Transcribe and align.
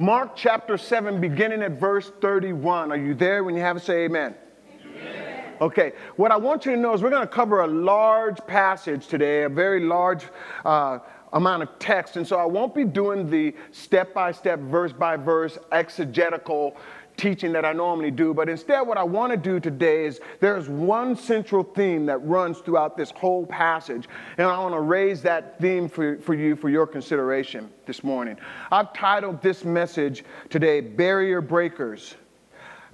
Mark 0.00 0.34
chapter 0.34 0.78
7, 0.78 1.20
beginning 1.20 1.60
at 1.60 1.72
verse 1.72 2.10
31. 2.22 2.90
Are 2.90 2.96
you 2.96 3.12
there? 3.12 3.44
When 3.44 3.54
you 3.54 3.60
have 3.60 3.76
it, 3.76 3.82
say 3.82 4.04
amen. 4.04 4.34
amen. 4.82 5.52
Okay, 5.60 5.92
what 6.16 6.30
I 6.30 6.38
want 6.38 6.64
you 6.64 6.72
to 6.74 6.78
know 6.78 6.94
is 6.94 7.02
we're 7.02 7.10
going 7.10 7.20
to 7.20 7.26
cover 7.26 7.60
a 7.60 7.66
large 7.66 8.38
passage 8.46 9.08
today, 9.08 9.42
a 9.42 9.48
very 9.50 9.80
large 9.80 10.24
uh, 10.64 11.00
amount 11.34 11.64
of 11.64 11.78
text. 11.78 12.16
And 12.16 12.26
so 12.26 12.38
I 12.38 12.46
won't 12.46 12.74
be 12.74 12.84
doing 12.84 13.28
the 13.28 13.54
step 13.72 14.14
by 14.14 14.32
step, 14.32 14.58
verse 14.60 14.94
by 14.94 15.18
verse, 15.18 15.58
exegetical 15.70 16.78
teaching 17.20 17.52
that 17.52 17.66
I 17.66 17.74
normally 17.74 18.10
do, 18.10 18.32
but 18.32 18.48
instead, 18.48 18.80
what 18.80 18.96
I 18.96 19.02
want 19.02 19.30
to 19.30 19.36
do 19.36 19.60
today 19.60 20.06
is 20.06 20.20
there's 20.40 20.70
one 20.70 21.14
central 21.14 21.62
theme 21.62 22.06
that 22.06 22.16
runs 22.18 22.60
throughout 22.60 22.96
this 22.96 23.10
whole 23.10 23.44
passage, 23.44 24.08
and 24.38 24.46
I 24.46 24.58
want 24.58 24.74
to 24.74 24.80
raise 24.80 25.20
that 25.22 25.60
theme 25.60 25.86
for, 25.86 26.18
for 26.20 26.32
you 26.32 26.56
for 26.56 26.70
your 26.70 26.86
consideration 26.86 27.70
this 27.84 28.02
morning. 28.02 28.38
I've 28.72 28.94
titled 28.94 29.42
this 29.42 29.66
message 29.66 30.24
today, 30.48 30.80
Barrier 30.80 31.42
Breakers. 31.42 32.14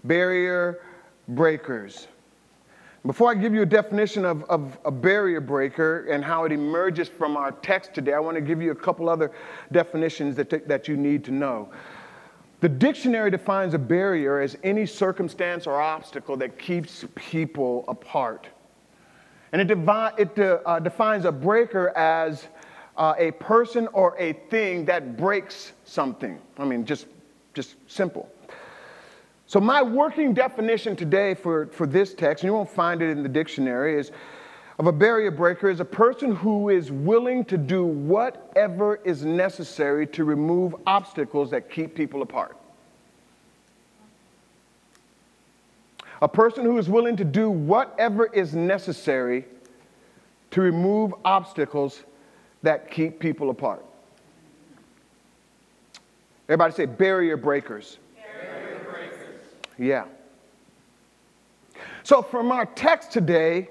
Barrier 0.02 0.82
Breakers. 1.28 2.08
Before 3.06 3.30
I 3.30 3.34
give 3.36 3.54
you 3.54 3.62
a 3.62 3.66
definition 3.66 4.24
of, 4.24 4.42
of, 4.44 4.76
a 4.84 4.90
barrier 4.90 5.40
breaker 5.40 6.08
and 6.10 6.24
how 6.24 6.42
it 6.42 6.50
emerges 6.50 7.08
from 7.08 7.36
our 7.36 7.52
text 7.52 7.94
today, 7.94 8.14
I 8.14 8.18
want 8.18 8.34
to 8.34 8.40
give 8.40 8.60
you 8.60 8.72
a 8.72 8.74
couple 8.74 9.08
other 9.08 9.30
definitions 9.70 10.34
that, 10.34 10.66
that 10.66 10.88
you 10.88 10.96
need 10.96 11.24
to 11.26 11.30
know. 11.30 11.68
The 12.60 12.68
dictionary 12.68 13.30
defines 13.30 13.74
a 13.74 13.78
barrier 13.78 14.40
as 14.40 14.56
any 14.62 14.86
circumstance 14.86 15.66
or 15.66 15.80
obstacle 15.80 16.36
that 16.38 16.58
keeps 16.58 17.04
people 17.14 17.84
apart. 17.86 18.46
And 19.52 19.60
it, 19.60 19.66
devi- 19.66 20.14
it 20.18 20.38
uh, 20.38 20.58
uh, 20.64 20.80
defines 20.80 21.24
a 21.24 21.32
breaker 21.32 21.96
as 21.96 22.48
uh, 22.96 23.14
a 23.18 23.32
person 23.32 23.88
or 23.92 24.16
a 24.18 24.32
thing 24.50 24.86
that 24.86 25.16
breaks 25.16 25.72
something. 25.84 26.40
I 26.58 26.64
mean, 26.64 26.84
just, 26.84 27.06
just 27.52 27.76
simple. 27.86 28.30
So, 29.46 29.60
my 29.60 29.80
working 29.80 30.34
definition 30.34 30.96
today 30.96 31.34
for, 31.34 31.66
for 31.66 31.86
this 31.86 32.14
text, 32.14 32.42
and 32.42 32.48
you 32.48 32.54
won't 32.54 32.68
find 32.68 33.00
it 33.00 33.10
in 33.10 33.22
the 33.22 33.28
dictionary, 33.28 33.98
is 33.98 34.10
of 34.78 34.86
a 34.86 34.92
barrier 34.92 35.30
breaker 35.30 35.70
is 35.70 35.80
a 35.80 35.84
person 35.84 36.34
who 36.34 36.68
is 36.68 36.92
willing 36.92 37.44
to 37.46 37.56
do 37.56 37.84
whatever 37.84 38.96
is 39.04 39.24
necessary 39.24 40.06
to 40.08 40.24
remove 40.24 40.74
obstacles 40.86 41.50
that 41.50 41.70
keep 41.70 41.94
people 41.94 42.20
apart. 42.22 42.56
A 46.20 46.28
person 46.28 46.64
who 46.64 46.78
is 46.78 46.88
willing 46.88 47.16
to 47.16 47.24
do 47.24 47.50
whatever 47.50 48.26
is 48.26 48.54
necessary 48.54 49.46
to 50.50 50.60
remove 50.60 51.14
obstacles 51.24 52.04
that 52.62 52.90
keep 52.90 53.18
people 53.18 53.50
apart. 53.50 53.84
Everybody 56.48 56.72
say 56.74 56.86
barrier 56.86 57.36
breakers. 57.36 57.98
Barrier 58.14 58.80
breakers. 58.84 59.44
Yeah. 59.78 60.04
So, 62.02 62.22
from 62.22 62.52
our 62.52 62.66
text 62.66 63.10
today, 63.10 63.68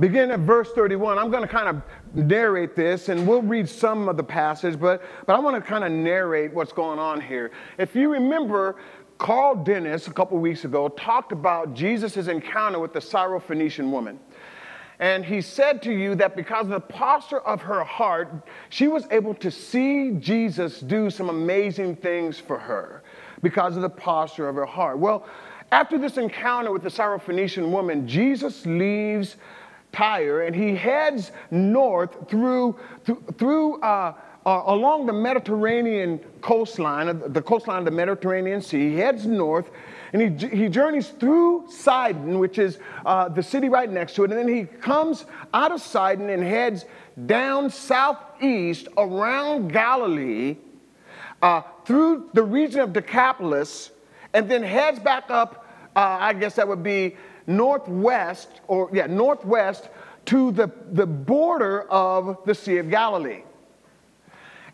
Begin 0.00 0.30
at 0.30 0.40
verse 0.40 0.72
31. 0.72 1.18
I'm 1.18 1.30
going 1.30 1.42
to 1.42 1.48
kind 1.48 1.68
of 1.68 1.82
narrate 2.14 2.74
this, 2.74 3.10
and 3.10 3.28
we'll 3.28 3.42
read 3.42 3.68
some 3.68 4.08
of 4.08 4.16
the 4.16 4.24
passage, 4.24 4.80
but, 4.80 5.02
but 5.26 5.36
I 5.36 5.38
want 5.38 5.62
to 5.62 5.62
kind 5.62 5.84
of 5.84 5.92
narrate 5.92 6.54
what's 6.54 6.72
going 6.72 6.98
on 6.98 7.20
here. 7.20 7.50
If 7.76 7.94
you 7.94 8.10
remember, 8.10 8.76
Carl 9.18 9.56
Dennis, 9.56 10.06
a 10.06 10.12
couple 10.12 10.38
weeks 10.38 10.64
ago, 10.64 10.88
talked 10.88 11.32
about 11.32 11.74
Jesus' 11.74 12.28
encounter 12.28 12.78
with 12.78 12.94
the 12.94 12.98
Syrophoenician 12.98 13.90
woman. 13.90 14.18
And 15.00 15.22
he 15.22 15.42
said 15.42 15.82
to 15.82 15.92
you 15.92 16.14
that 16.14 16.34
because 16.34 16.64
of 16.64 16.70
the 16.70 16.80
posture 16.80 17.40
of 17.40 17.60
her 17.60 17.84
heart, 17.84 18.48
she 18.70 18.88
was 18.88 19.06
able 19.10 19.34
to 19.34 19.50
see 19.50 20.12
Jesus 20.12 20.80
do 20.80 21.10
some 21.10 21.28
amazing 21.28 21.96
things 21.96 22.38
for 22.38 22.58
her 22.58 23.02
because 23.42 23.76
of 23.76 23.82
the 23.82 23.90
posture 23.90 24.48
of 24.48 24.56
her 24.56 24.66
heart. 24.66 24.98
Well, 24.98 25.26
after 25.72 25.98
this 25.98 26.16
encounter 26.16 26.72
with 26.72 26.82
the 26.82 26.88
Syrophoenician 26.88 27.70
woman, 27.70 28.08
Jesus 28.08 28.64
leaves 28.66 29.36
Tyre, 29.92 30.42
and 30.42 30.54
he 30.54 30.74
heads 30.74 31.32
north 31.50 32.28
through, 32.28 32.78
through, 33.38 33.80
uh, 33.80 34.14
uh, 34.46 34.62
along 34.66 35.06
the 35.06 35.12
Mediterranean 35.12 36.18
coastline, 36.40 37.20
the 37.32 37.42
coastline 37.42 37.78
of 37.80 37.84
the 37.84 37.90
Mediterranean 37.90 38.62
Sea. 38.62 38.90
He 38.90 38.96
heads 38.96 39.26
north, 39.26 39.70
and 40.12 40.40
he, 40.40 40.48
he 40.48 40.68
journeys 40.68 41.08
through 41.08 41.70
Sidon, 41.70 42.38
which 42.38 42.58
is 42.58 42.78
uh, 43.04 43.28
the 43.28 43.42
city 43.42 43.68
right 43.68 43.90
next 43.90 44.14
to 44.14 44.24
it, 44.24 44.30
and 44.30 44.38
then 44.38 44.48
he 44.48 44.64
comes 44.64 45.26
out 45.52 45.72
of 45.72 45.80
Sidon 45.80 46.30
and 46.30 46.42
heads 46.42 46.84
down 47.26 47.70
southeast 47.70 48.88
around 48.96 49.72
Galilee 49.72 50.56
uh, 51.42 51.62
through 51.84 52.30
the 52.32 52.42
region 52.42 52.80
of 52.80 52.92
Decapolis, 52.92 53.90
and 54.32 54.48
then 54.50 54.62
heads 54.62 54.98
back 54.98 55.30
up. 55.30 55.66
Uh, 55.96 56.18
I 56.20 56.32
guess 56.34 56.54
that 56.54 56.68
would 56.68 56.82
be 56.82 57.16
northwest, 57.50 58.60
or 58.68 58.88
yeah, 58.92 59.06
northwest 59.06 59.88
to 60.26 60.52
the, 60.52 60.70
the 60.92 61.06
border 61.06 61.82
of 61.90 62.38
the 62.46 62.54
Sea 62.54 62.78
of 62.78 62.90
Galilee. 62.90 63.42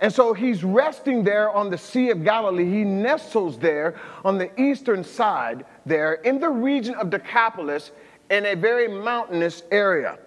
And 0.00 0.12
so 0.12 0.34
he's 0.34 0.62
resting 0.62 1.24
there 1.24 1.50
on 1.50 1.70
the 1.70 1.78
Sea 1.78 2.10
of 2.10 2.22
Galilee. 2.22 2.70
He 2.70 2.84
nestles 2.84 3.58
there 3.58 3.98
on 4.24 4.36
the 4.36 4.50
eastern 4.60 5.02
side, 5.02 5.64
there 5.86 6.14
in 6.14 6.38
the 6.38 6.50
region 6.50 6.94
of 6.96 7.08
Decapolis, 7.08 7.92
in 8.30 8.44
a 8.44 8.54
very 8.54 8.88
mountainous 8.88 9.62
area. 9.70 10.18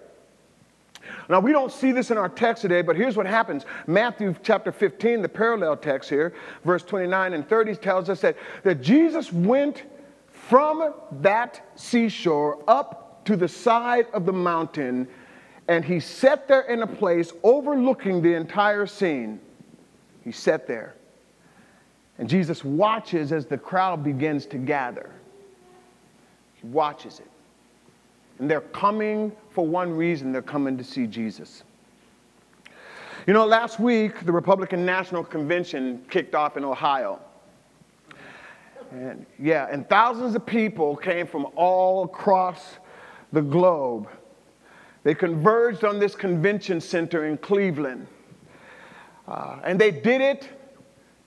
Now, 1.28 1.40
we 1.40 1.52
don't 1.52 1.72
see 1.72 1.92
this 1.92 2.10
in 2.10 2.18
our 2.18 2.28
text 2.28 2.62
today, 2.62 2.82
but 2.82 2.96
here's 2.96 3.16
what 3.16 3.26
happens. 3.26 3.64
Matthew 3.86 4.34
chapter 4.42 4.72
15, 4.72 5.22
the 5.22 5.28
parallel 5.28 5.76
text 5.76 6.10
here, 6.10 6.34
verse 6.64 6.82
29 6.82 7.34
and 7.34 7.48
30 7.48 7.76
tells 7.76 8.08
us 8.08 8.20
that, 8.20 8.36
that 8.64 8.80
Jesus 8.80 9.32
went 9.32 9.84
from 10.50 10.92
that 11.20 11.64
seashore 11.76 12.58
up 12.66 13.24
to 13.24 13.36
the 13.36 13.46
side 13.46 14.06
of 14.12 14.26
the 14.26 14.32
mountain, 14.32 15.06
and 15.68 15.84
he 15.84 16.00
sat 16.00 16.48
there 16.48 16.62
in 16.62 16.82
a 16.82 16.86
place 16.88 17.32
overlooking 17.44 18.20
the 18.20 18.34
entire 18.34 18.84
scene. 18.84 19.38
He 20.24 20.32
sat 20.32 20.66
there. 20.66 20.96
And 22.18 22.28
Jesus 22.28 22.64
watches 22.64 23.30
as 23.30 23.46
the 23.46 23.56
crowd 23.56 24.02
begins 24.02 24.44
to 24.46 24.58
gather. 24.58 25.10
He 26.54 26.66
watches 26.66 27.20
it. 27.20 27.30
And 28.40 28.50
they're 28.50 28.60
coming 28.60 29.30
for 29.50 29.64
one 29.64 29.96
reason 29.96 30.32
they're 30.32 30.42
coming 30.42 30.76
to 30.76 30.84
see 30.84 31.06
Jesus. 31.06 31.62
You 33.28 33.34
know, 33.34 33.46
last 33.46 33.78
week, 33.78 34.26
the 34.26 34.32
Republican 34.32 34.84
National 34.84 35.22
Convention 35.22 36.04
kicked 36.10 36.34
off 36.34 36.56
in 36.56 36.64
Ohio. 36.64 37.20
And 38.90 39.24
yeah, 39.38 39.68
and 39.70 39.88
thousands 39.88 40.34
of 40.34 40.44
people 40.44 40.96
came 40.96 41.26
from 41.26 41.46
all 41.54 42.04
across 42.04 42.78
the 43.32 43.42
globe. 43.42 44.08
They 45.02 45.14
converged 45.14 45.84
on 45.84 45.98
this 45.98 46.14
convention 46.14 46.80
center 46.80 47.26
in 47.26 47.38
Cleveland. 47.38 48.06
Uh, 49.26 49.60
and 49.64 49.80
they 49.80 49.90
did 49.90 50.20
it 50.20 50.48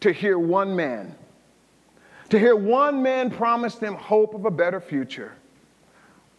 to 0.02 0.12
hear 0.12 0.38
one 0.38 0.76
man. 0.76 1.16
To 2.30 2.40
hear 2.40 2.56
one 2.56 3.02
man 3.02 3.32
promise 3.32 3.76
them 3.76 3.96
hope 3.96 4.34
of 4.34 4.46
a 4.46 4.52
better 4.52 4.82
future. 4.82 5.34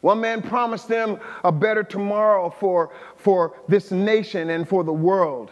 One 0.02 0.20
man 0.20 0.42
promised 0.42 0.88
them 0.88 1.18
a 1.44 1.50
better 1.50 1.82
tomorrow 1.82 2.50
for, 2.50 2.92
for 3.16 3.56
this 3.68 3.90
nation 3.90 4.50
and 4.50 4.68
for 4.68 4.84
the 4.84 4.92
world 4.92 5.50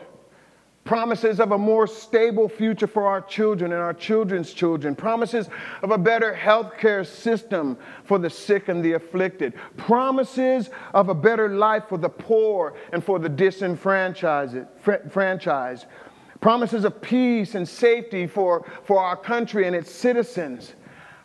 promises 0.85 1.39
of 1.39 1.53
a 1.53 1.59
more 1.59 1.87
stable 1.87 2.49
future 2.49 2.87
for 2.87 3.07
our 3.07 3.21
children 3.21 3.73
and 3.73 3.81
our 3.81 3.95
children's 3.95 4.53
children, 4.53 4.97
promises 4.97 5.49
of 5.83 5.93
a 5.93 5.99
better 5.99 6.37
healthcare 6.39 7.07
system 7.07 7.79
for 8.05 8.19
the 8.19 8.29
sick 8.29 8.69
and 8.69 8.85
the 8.85 8.93
afflicted, 8.93 9.55
promises 9.77 10.71
of 10.93 11.09
a 11.09 11.15
better 11.15 11.49
life 11.49 11.85
for 11.89 11.99
the 11.99 12.09
poor 12.09 12.75
and 12.93 13.05
for 13.05 13.19
the 13.19 13.29
disenfranchised, 13.29 14.67
franchise, 15.11 15.87
promises 16.41 16.85
of 16.85 17.01
peace 17.01 17.55
and 17.55 17.69
safety 17.69 18.27
for, 18.27 18.67
for 18.85 18.99
our 18.99 19.17
country 19.17 19.69
and 19.69 19.77
its 19.77 19.91
citizens, 19.93 20.75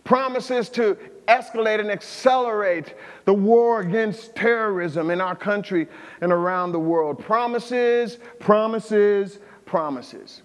promises 0.03 0.69
to 0.69 0.95
escalate 1.27 1.79
and 1.79 1.91
accelerate 1.91 2.93
the 3.25 3.33
war 3.33 3.81
against 3.81 4.35
terrorism 4.35 5.09
in 5.09 5.19
our 5.19 5.35
country 5.35 5.87
and 6.21 6.31
around 6.31 6.71
the 6.71 6.79
world. 6.79 7.19
Promises, 7.19 8.17
promises, 8.39 9.39
promises. 9.67 10.41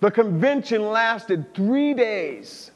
The 0.00 0.10
convention 0.10 0.82
lasted 0.82 1.54
three 1.54 1.92
days. 1.92 2.70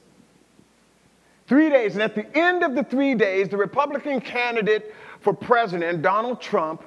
Three 1.47 1.71
days. 1.71 1.95
And 1.95 2.03
at 2.03 2.15
the 2.15 2.27
end 2.37 2.63
of 2.63 2.75
the 2.75 2.85
three 2.85 3.15
days, 3.15 3.49
the 3.49 3.57
Republican 3.57 4.21
candidate 4.21 4.95
for 5.21 5.33
president, 5.33 6.03
Donald 6.03 6.41
Trump, 6.41 6.83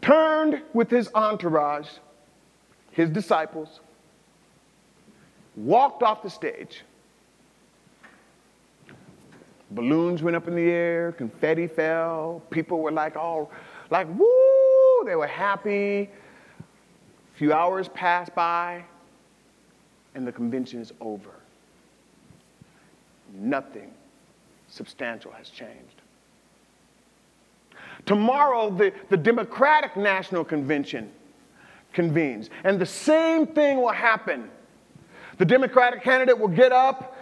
turned 0.00 0.62
with 0.72 0.90
his 0.90 1.10
entourage, 1.14 1.88
his 2.90 3.10
disciples, 3.10 3.80
walked 5.54 6.02
off 6.02 6.22
the 6.22 6.30
stage. 6.30 6.82
Balloons 9.70 10.22
went 10.22 10.36
up 10.36 10.48
in 10.48 10.54
the 10.54 10.70
air, 10.70 11.12
confetti 11.12 11.66
fell, 11.66 12.42
people 12.50 12.80
were 12.80 12.90
like, 12.90 13.16
all, 13.16 13.50
like, 13.90 14.06
woo! 14.18 14.81
They 15.04 15.16
were 15.16 15.26
happy. 15.26 16.10
A 16.60 17.38
few 17.38 17.52
hours 17.52 17.88
passed 17.88 18.34
by. 18.34 18.84
and 20.14 20.26
the 20.26 20.32
convention 20.32 20.80
is 20.80 20.92
over. 21.00 21.30
Nothing 23.34 23.92
substantial 24.68 25.32
has 25.32 25.48
changed. 25.48 26.02
Tomorrow, 28.04 28.70
the, 28.70 28.92
the 29.10 29.16
Democratic 29.16 29.96
National 29.96 30.44
Convention 30.44 31.10
convenes, 31.92 32.50
and 32.64 32.78
the 32.78 32.86
same 32.86 33.46
thing 33.46 33.78
will 33.78 33.92
happen. 33.92 34.50
The 35.38 35.44
Democratic 35.44 36.02
candidate 36.02 36.38
will 36.38 36.48
get 36.48 36.72
up, 36.72 37.16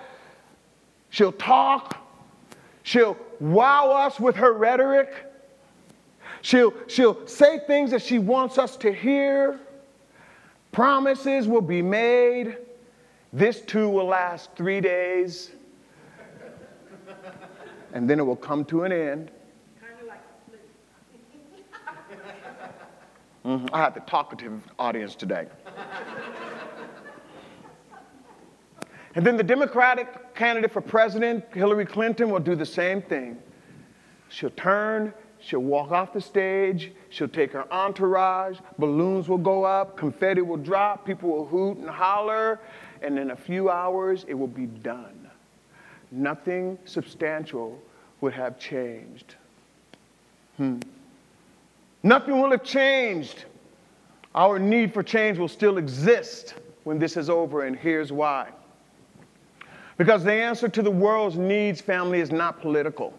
she'll 1.10 1.32
talk, 1.32 1.96
she'll 2.82 3.16
wow 3.38 3.90
us 3.90 4.18
with 4.18 4.36
her 4.36 4.52
rhetoric, 4.52 5.29
she'll, 6.42 6.72
she'll 6.86 7.26
say 7.26 7.58
things 7.66 7.90
that 7.90 8.02
she 8.02 8.18
wants 8.18 8.58
us 8.58 8.76
to 8.78 8.92
hear, 8.92 9.58
promises 10.72 11.48
will 11.48 11.60
be 11.60 11.82
made. 11.82 12.56
This 13.32 13.60
too 13.60 13.88
will 13.88 14.06
last 14.06 14.50
three 14.56 14.80
days, 14.80 15.52
and 17.92 18.10
then 18.10 18.18
it 18.18 18.24
will 18.24 18.34
come 18.36 18.64
to 18.66 18.84
an 18.84 18.92
end. 18.92 19.30
Mm-hmm. 23.42 23.74
I 23.74 23.78
have 23.78 23.94
the 23.94 24.00
talkative 24.00 24.60
audience 24.78 25.14
today. 25.14 25.46
and 29.14 29.26
then 29.26 29.38
the 29.38 29.42
Democratic 29.42 30.34
candidate 30.34 30.70
for 30.70 30.82
president, 30.82 31.46
Hillary 31.54 31.86
Clinton, 31.86 32.28
will 32.28 32.40
do 32.40 32.54
the 32.54 32.66
same 32.66 33.00
thing. 33.00 33.38
She'll 34.28 34.50
turn, 34.50 35.14
she'll 35.40 35.60
walk 35.60 35.90
off 35.90 36.12
the 36.12 36.20
stage, 36.20 36.92
she'll 37.08 37.28
take 37.28 37.52
her 37.52 37.70
entourage, 37.72 38.58
balloons 38.78 39.28
will 39.28 39.38
go 39.38 39.64
up, 39.64 39.96
confetti 39.96 40.42
will 40.42 40.56
drop, 40.56 41.04
people 41.04 41.30
will 41.30 41.46
hoot 41.46 41.78
and 41.78 41.88
holler, 41.88 42.60
and 43.02 43.18
in 43.18 43.30
a 43.30 43.36
few 43.36 43.70
hours 43.70 44.24
it 44.28 44.34
will 44.34 44.46
be 44.46 44.66
done. 44.66 45.30
Nothing 46.10 46.78
substantial 46.84 47.80
would 48.20 48.32
have 48.32 48.58
changed. 48.58 49.36
Hmm. 50.56 50.80
Nothing 52.02 52.40
will 52.40 52.50
have 52.50 52.64
changed. 52.64 53.44
Our 54.34 54.58
need 54.58 54.92
for 54.92 55.02
change 55.02 55.38
will 55.38 55.48
still 55.48 55.78
exist 55.78 56.54
when 56.84 56.98
this 56.98 57.16
is 57.16 57.28
over, 57.28 57.64
and 57.64 57.76
here's 57.76 58.12
why. 58.12 58.48
Because 59.96 60.24
the 60.24 60.32
answer 60.32 60.68
to 60.68 60.82
the 60.82 60.90
world's 60.90 61.36
needs, 61.36 61.80
family, 61.80 62.20
is 62.20 62.30
not 62.30 62.60
political. 62.60 63.12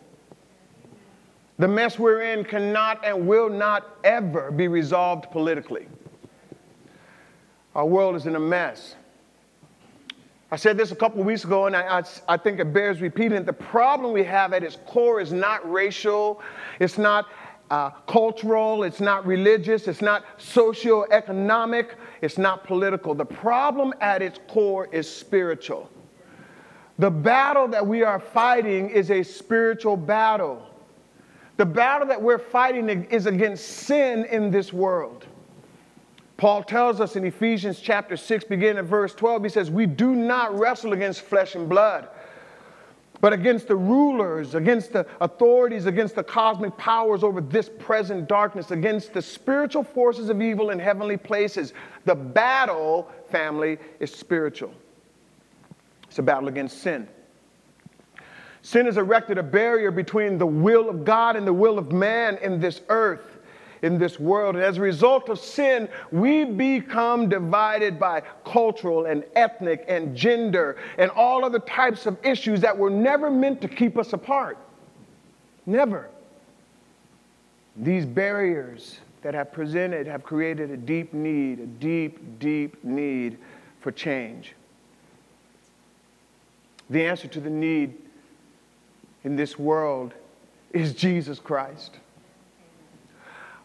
The 1.62 1.68
mess 1.68 2.00
we're 2.00 2.24
in 2.24 2.44
cannot 2.44 3.06
and 3.06 3.28
will 3.28 3.48
not 3.48 3.86
ever 4.04 4.50
be 4.50 4.68
resolved 4.68 5.30
politically. 5.30 5.86
Our 7.76 7.86
world 7.86 8.16
is 8.16 8.26
in 8.26 8.36
a 8.36 8.40
mess. 8.40 8.96
I 10.50 10.56
said 10.56 10.76
this 10.76 10.92
a 10.92 10.96
couple 10.96 11.24
weeks 11.24 11.44
ago, 11.44 11.68
and 11.68 11.76
I, 11.76 12.00
I, 12.00 12.04
I, 12.30 12.38
think 12.38 12.60
it 12.60 12.74
bears 12.74 13.00
repeating. 13.00 13.46
The 13.46 13.54
problem 13.54 14.12
we 14.12 14.24
have 14.24 14.54
at 14.54 14.64
its 14.64 14.80
core 14.88 15.22
is 15.22 15.32
not 15.32 15.72
racial, 15.72 16.42
it's 16.80 16.98
not 16.98 17.28
uh, 17.70 17.92
cultural, 18.08 18.82
it's 18.82 19.00
not 19.00 19.24
religious, 19.28 19.88
it's 19.88 20.02
not 20.02 20.26
socio-economic, 20.40 21.96
it's 22.24 22.40
not 22.40 22.64
political. 22.64 23.14
The 23.14 23.24
problem 23.24 23.94
at 24.02 24.24
its 24.24 24.40
core 24.48 24.90
is 24.92 25.08
spiritual. 25.08 25.92
The 26.98 27.12
battle 27.12 27.68
that 27.68 27.86
we 27.86 28.02
are 28.02 28.20
fighting 28.20 28.90
is 28.90 29.12
a 29.12 29.22
spiritual 29.22 29.96
battle. 29.96 30.71
The 31.62 31.66
battle 31.68 32.08
that 32.08 32.20
we're 32.20 32.40
fighting 32.40 32.90
is 33.12 33.28
against 33.28 33.64
sin 33.68 34.26
in 34.26 34.50
this 34.50 34.74
world. 34.74 35.28
Paul 36.36 36.64
tells 36.64 37.00
us 37.00 37.16
in 37.16 37.24
Ephesians 37.24 37.80
chapter 37.80 38.18
6, 38.18 38.46
beginning 38.46 38.80
at 38.80 38.86
verse 38.86 39.14
12, 39.14 39.44
he 39.44 39.50
says, 39.50 39.70
We 39.70 39.86
do 39.86 40.16
not 40.16 40.58
wrestle 40.58 40.94
against 40.94 41.22
flesh 41.22 41.54
and 41.54 41.70
blood 41.70 42.08
but 43.20 43.32
against 43.32 43.68
the 43.68 43.76
rulers, 43.76 44.56
against 44.56 44.94
the 44.94 45.06
authorities, 45.22 45.86
against 45.86 46.16
the 46.16 46.24
cosmic 46.24 46.76
powers 46.78 47.24
over 47.24 47.40
this 47.40 47.70
present 47.78 48.28
darkness, 48.28 48.72
against 48.72 49.14
the 49.14 49.22
spiritual 49.22 49.84
forces 49.84 50.30
of 50.30 50.42
evil 50.42 50.72
in 50.72 50.80
heavenly 50.80 51.18
places. 51.18 51.74
The 52.06 52.16
battle, 52.16 53.08
family, 53.30 53.78
is 54.00 54.12
spiritual. 54.12 54.74
It's 56.08 56.18
a 56.18 56.24
battle 56.24 56.48
against 56.48 56.82
sin. 56.82 57.08
Sin 58.64 58.86
has 58.86 58.98
erected 58.98 59.38
a 59.38 59.44
barrier 59.44 59.92
between 59.92 60.38
the 60.38 60.46
will 60.46 60.90
of 60.90 61.04
God 61.04 61.36
and 61.36 61.48
the 61.48 61.54
will 61.54 61.80
of 61.80 61.92
man 61.92 62.38
in 62.38 62.60
this 62.60 62.82
earth 62.90 63.32
in 63.82 63.98
this 63.98 64.20
world. 64.20 64.56
And 64.56 64.64
as 64.64 64.78
a 64.78 64.82
result 64.82 65.30
of 65.30 65.40
sin, 65.40 65.90
we 66.12 66.46
become 66.46 67.30
divided 67.30 68.00
by 68.00 68.22
cultural 68.46 69.06
and 69.06 69.24
ethnic 69.36 69.86
and 69.88 70.16
gender 70.16 70.78
and 70.98 71.10
all 71.12 71.44
other 71.44 71.60
types 71.60 72.06
of 72.06 72.18
issues 72.24 72.62
that 72.62 72.78
were 72.78 72.90
never 72.90 73.32
meant 73.32 73.62
to 73.62 73.68
keep 73.68 73.98
us 73.98 74.14
apart. 74.14 74.58
Never. 75.66 76.10
These 77.76 78.06
barriers 78.06 79.00
that 79.22 79.34
have 79.34 79.52
presented 79.52 80.08
have 80.08 80.24
created 80.24 80.72
a 80.72 80.78
deep 80.78 81.14
need, 81.14 81.60
a 81.60 81.66
deep, 81.66 82.40
deep 82.40 82.84
need 82.84 83.38
for 83.80 83.92
change. 83.92 84.54
The 86.90 87.06
answer 87.06 87.28
to 87.30 87.40
the 87.40 87.50
need 87.50 87.96
in 89.24 89.36
this 89.36 89.58
world 89.58 90.14
is 90.74 90.94
Jesus 90.94 91.40
Christ. 91.40 91.98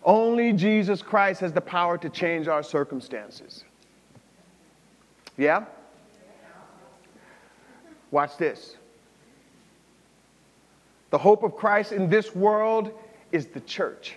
Only 0.05 0.53
Jesus 0.53 1.03
Christ 1.03 1.41
has 1.41 1.53
the 1.53 1.61
power 1.61 1.99
to 1.99 2.09
change 2.09 2.47
our 2.47 2.63
circumstances. 2.63 3.65
Yeah? 5.37 5.65
Watch 8.11 8.37
this. 8.37 8.77
The 11.11 11.19
hope 11.19 11.43
of 11.43 11.57
Christ 11.57 11.93
in 11.93 12.09
this 12.09 12.35
world 12.35 12.93
is 13.33 13.47
the 13.47 13.61
church. 13.61 14.17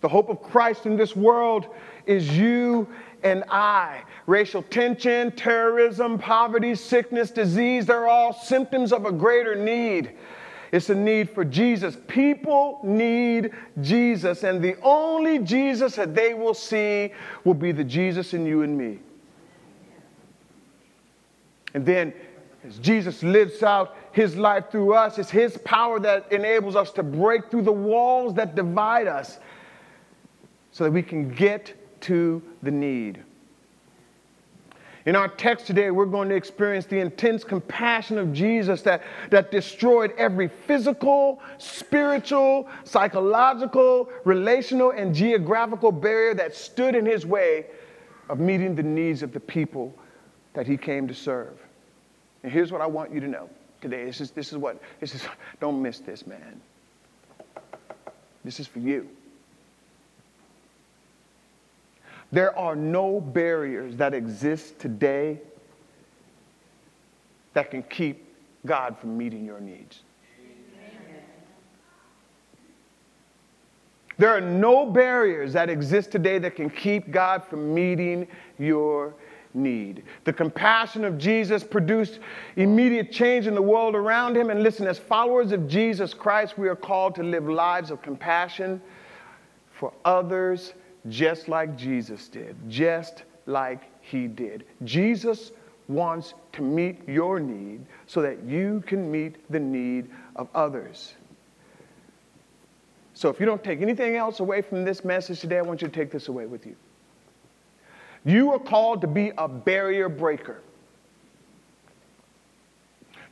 The 0.00 0.08
hope 0.08 0.30
of 0.30 0.42
Christ 0.42 0.86
in 0.86 0.96
this 0.96 1.14
world 1.14 1.66
is 2.06 2.36
you 2.36 2.88
and 3.22 3.44
I. 3.48 4.02
Racial 4.26 4.62
tension, 4.62 5.32
terrorism, 5.32 6.18
poverty, 6.18 6.74
sickness, 6.74 7.30
disease, 7.30 7.86
they're 7.86 8.08
all 8.08 8.32
symptoms 8.32 8.92
of 8.92 9.04
a 9.06 9.12
greater 9.12 9.54
need. 9.54 10.12
It's 10.72 10.88
a 10.88 10.94
need 10.94 11.30
for 11.30 11.44
Jesus. 11.44 11.96
People 12.06 12.80
need 12.84 13.52
Jesus, 13.80 14.44
and 14.44 14.62
the 14.62 14.76
only 14.82 15.40
Jesus 15.40 15.96
that 15.96 16.14
they 16.14 16.32
will 16.34 16.54
see 16.54 17.12
will 17.44 17.54
be 17.54 17.72
the 17.72 17.84
Jesus 17.84 18.34
in 18.34 18.46
you 18.46 18.62
and 18.62 18.78
me. 18.78 19.00
And 21.74 21.84
then, 21.84 22.12
as 22.64 22.78
Jesus 22.78 23.22
lives 23.22 23.62
out 23.62 23.96
his 24.12 24.36
life 24.36 24.70
through 24.70 24.94
us, 24.94 25.18
it's 25.18 25.30
his 25.30 25.56
power 25.58 25.98
that 26.00 26.30
enables 26.30 26.76
us 26.76 26.92
to 26.92 27.02
break 27.02 27.50
through 27.50 27.62
the 27.62 27.72
walls 27.72 28.34
that 28.34 28.54
divide 28.54 29.06
us 29.06 29.38
so 30.72 30.84
that 30.84 30.90
we 30.90 31.02
can 31.02 31.30
get 31.30 31.74
to 32.02 32.42
the 32.62 32.70
need. 32.70 33.22
In 35.06 35.16
our 35.16 35.28
text 35.28 35.66
today, 35.66 35.90
we're 35.90 36.04
going 36.04 36.28
to 36.28 36.34
experience 36.34 36.84
the 36.84 36.98
intense 36.98 37.42
compassion 37.42 38.18
of 38.18 38.32
Jesus 38.34 38.82
that, 38.82 39.02
that 39.30 39.50
destroyed 39.50 40.12
every 40.18 40.48
physical, 40.48 41.40
spiritual, 41.56 42.68
psychological, 42.84 44.10
relational, 44.24 44.90
and 44.90 45.14
geographical 45.14 45.90
barrier 45.90 46.34
that 46.34 46.54
stood 46.54 46.94
in 46.94 47.06
his 47.06 47.24
way 47.24 47.66
of 48.28 48.38
meeting 48.38 48.74
the 48.74 48.82
needs 48.82 49.22
of 49.22 49.32
the 49.32 49.40
people 49.40 49.94
that 50.52 50.66
he 50.66 50.76
came 50.76 51.08
to 51.08 51.14
serve. 51.14 51.58
And 52.42 52.52
here's 52.52 52.70
what 52.70 52.82
I 52.82 52.86
want 52.86 53.12
you 53.12 53.20
to 53.20 53.28
know 53.28 53.48
today. 53.80 54.04
This 54.04 54.20
is, 54.20 54.30
this 54.32 54.52
is 54.52 54.58
what, 54.58 54.80
this 55.00 55.14
is, 55.14 55.22
don't 55.60 55.80
miss 55.80 56.00
this, 56.00 56.26
man. 56.26 56.60
This 58.44 58.60
is 58.60 58.66
for 58.66 58.80
you. 58.80 59.08
There 62.32 62.56
are 62.56 62.76
no 62.76 63.20
barriers 63.20 63.96
that 63.96 64.14
exist 64.14 64.78
today 64.78 65.40
that 67.54 67.70
can 67.70 67.82
keep 67.84 68.26
God 68.64 68.96
from 68.98 69.18
meeting 69.18 69.44
your 69.44 69.60
needs. 69.60 70.02
There 74.18 74.28
are 74.28 74.40
no 74.40 74.84
barriers 74.84 75.54
that 75.54 75.70
exist 75.70 76.12
today 76.12 76.38
that 76.40 76.54
can 76.54 76.68
keep 76.68 77.10
God 77.10 77.42
from 77.42 77.72
meeting 77.72 78.28
your 78.58 79.14
need. 79.54 80.04
The 80.24 80.32
compassion 80.32 81.04
of 81.06 81.16
Jesus 81.16 81.64
produced 81.64 82.20
immediate 82.56 83.10
change 83.10 83.46
in 83.46 83.54
the 83.54 83.62
world 83.62 83.94
around 83.94 84.36
him. 84.36 84.50
And 84.50 84.62
listen, 84.62 84.86
as 84.86 84.98
followers 84.98 85.52
of 85.52 85.66
Jesus 85.66 86.12
Christ, 86.12 86.58
we 86.58 86.68
are 86.68 86.76
called 86.76 87.14
to 87.14 87.22
live 87.22 87.48
lives 87.48 87.90
of 87.90 88.02
compassion 88.02 88.82
for 89.72 89.90
others 90.04 90.74
just 91.08 91.48
like 91.48 91.76
Jesus 91.76 92.28
did, 92.28 92.56
just 92.68 93.24
like 93.46 93.82
he 94.00 94.26
did. 94.26 94.64
Jesus 94.84 95.52
wants 95.88 96.34
to 96.52 96.62
meet 96.62 97.08
your 97.08 97.40
need 97.40 97.84
so 98.06 98.22
that 98.22 98.44
you 98.44 98.82
can 98.86 99.10
meet 99.10 99.50
the 99.50 99.58
need 99.58 100.08
of 100.36 100.48
others. 100.54 101.14
So 103.14 103.28
if 103.28 103.40
you 103.40 103.46
don't 103.46 103.62
take 103.62 103.82
anything 103.82 104.16
else 104.16 104.40
away 104.40 104.62
from 104.62 104.84
this 104.84 105.04
message 105.04 105.40
today, 105.40 105.58
I 105.58 105.62
want 105.62 105.82
you 105.82 105.88
to 105.88 105.94
take 105.94 106.10
this 106.10 106.28
away 106.28 106.46
with 106.46 106.64
you. 106.64 106.76
You 108.24 108.52
are 108.52 108.58
called 108.58 109.00
to 109.00 109.06
be 109.06 109.32
a 109.36 109.48
barrier 109.48 110.08
breaker. 110.08 110.62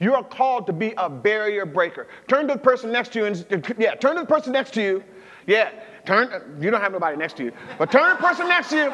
You 0.00 0.14
are 0.14 0.22
called 0.22 0.66
to 0.66 0.72
be 0.72 0.94
a 0.96 1.08
barrier 1.08 1.66
breaker. 1.66 2.06
Turn 2.28 2.46
to 2.48 2.54
the 2.54 2.60
person 2.60 2.92
next 2.92 3.12
to 3.12 3.18
you 3.18 3.26
and, 3.26 3.74
yeah, 3.78 3.94
turn 3.94 4.14
to 4.14 4.22
the 4.22 4.26
person 4.26 4.52
next 4.52 4.74
to 4.74 4.82
you. 4.82 5.02
Yeah, 5.46 5.70
turn, 6.08 6.58
you 6.58 6.70
don't 6.70 6.80
have 6.80 6.92
nobody 6.92 7.16
next 7.16 7.36
to 7.36 7.44
you, 7.44 7.52
but 7.76 7.92
turn 7.92 8.16
the 8.16 8.16
person 8.16 8.48
next 8.48 8.70
to 8.70 8.76
you 8.76 8.92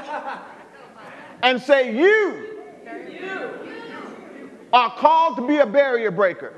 and 1.43 1.63
say, 1.63 1.97
You, 1.97 2.51
are 4.73 4.91
called 4.97 5.37
to 5.37 5.47
be 5.47 5.59
a 5.59 5.67
barrier 5.67 6.11
breaker. 6.11 6.53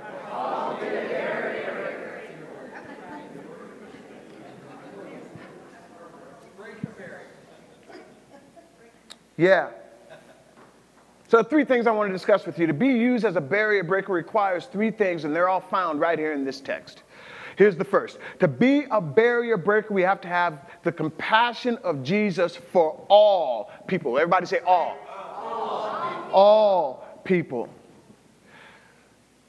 Yeah. 9.37 9.69
So, 11.29 11.43
three 11.43 11.67
things 11.67 11.87
I 11.87 11.91
want 11.91 12.09
to 12.09 12.13
discuss 12.13 12.47
with 12.47 12.59
you. 12.59 12.67
To 12.67 12.73
be 12.73 12.87
used 12.87 13.27
as 13.27 13.37
a 13.37 13.41
barrier 13.41 13.85
breaker 13.85 14.15
requires 14.15 14.65
three 14.65 14.91
things, 14.91 15.25
and 15.25 15.37
they're 15.37 15.51
all 15.51 15.61
found 15.61 16.01
right 16.01 16.19
here 16.19 16.33
in 16.33 16.43
this 16.43 16.63
text. 16.63 17.03
Here's 17.57 17.77
the 17.77 17.85
first 17.85 18.19
To 18.39 18.49
be 18.49 18.87
a 18.91 19.01
barrier 19.01 19.57
breaker, 19.57 19.93
we 19.93 20.03
have 20.03 20.21
to 20.21 20.29
have 20.29 20.71
the 20.85 20.93
compassion 20.93 21.79
of 21.79 22.03
Jesus 22.03 22.55
for 22.55 23.05
all 23.09 23.71
people. 23.87 24.17
Everybody 24.19 24.47
say 24.47 24.61
all. 24.61 24.97
All, 25.09 26.31
all 26.33 27.21
people. 27.25 27.69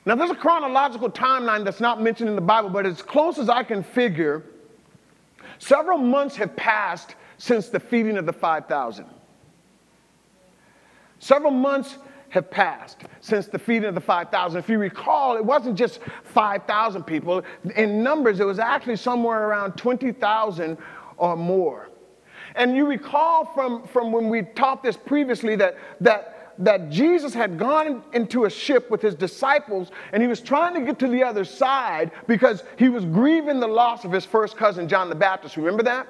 Now, 0.06 0.16
there's 0.16 0.32
a 0.32 0.36
chronological 0.36 1.12
timeline 1.12 1.66
that's 1.66 1.82
not 1.82 2.02
mentioned 2.02 2.30
in 2.30 2.36
the 2.36 2.42
Bible, 2.42 2.70
but 2.70 2.86
as 2.86 3.02
close 3.02 3.38
as 3.38 3.50
I 3.50 3.64
can 3.64 3.84
figure, 3.84 4.42
several 5.60 5.98
months 5.98 6.38
have 6.38 6.56
passed 6.56 7.16
since 7.38 7.68
the 7.68 7.80
feeding 7.80 8.18
of 8.18 8.26
the 8.26 8.32
5,000. 8.32 9.06
Several 11.20 11.52
months 11.52 11.98
have 12.30 12.50
passed 12.52 12.98
since 13.22 13.48
the 13.48 13.60
feeding 13.60 13.86
of 13.86 13.96
the 13.96 14.02
5,000. 14.02 14.60
If 14.60 14.70
you 14.70 14.78
recall, 14.78 15.38
it 15.38 15.46
wasn't 15.46 15.78
just 15.78 16.00
5,000 16.24 17.04
people. 17.04 17.44
In 17.76 18.04
numbers, 18.04 18.40
it 18.40 18.46
was 18.46 18.60
actually 18.60 18.98
somewhere 18.98 19.48
around 19.48 19.74
20,000 19.74 20.78
or 21.18 21.36
more. 21.36 21.90
And 22.56 22.76
you 22.76 22.86
recall 22.86 23.46
from, 23.54 23.88
from 23.88 24.12
when 24.12 24.30
we 24.30 24.42
taught 24.42 24.84
this 24.84 24.98
previously 24.98 25.56
that, 25.58 25.78
that, 26.02 26.54
that 26.60 26.90
Jesus 26.90 27.34
had 27.34 27.58
gone 27.58 28.04
into 28.14 28.46
a 28.46 28.50
ship 28.50 28.90
with 28.90 29.02
his 29.02 29.16
disciples 29.16 29.92
and 30.12 30.22
he 30.22 30.28
was 30.28 30.42
trying 30.42 30.74
to 30.74 30.82
get 30.82 30.98
to 31.00 31.08
the 31.08 31.24
other 31.24 31.46
side 31.46 32.12
because 32.28 32.64
he 32.78 32.90
was 32.90 33.06
grieving 33.06 33.60
the 33.60 33.68
loss 33.68 34.06
of 34.06 34.12
his 34.12 34.26
first 34.26 34.58
cousin, 34.58 34.88
John 34.88 35.10
the 35.10 35.16
Baptist. 35.16 35.56
Remember 35.56 35.84
that? 35.84 36.08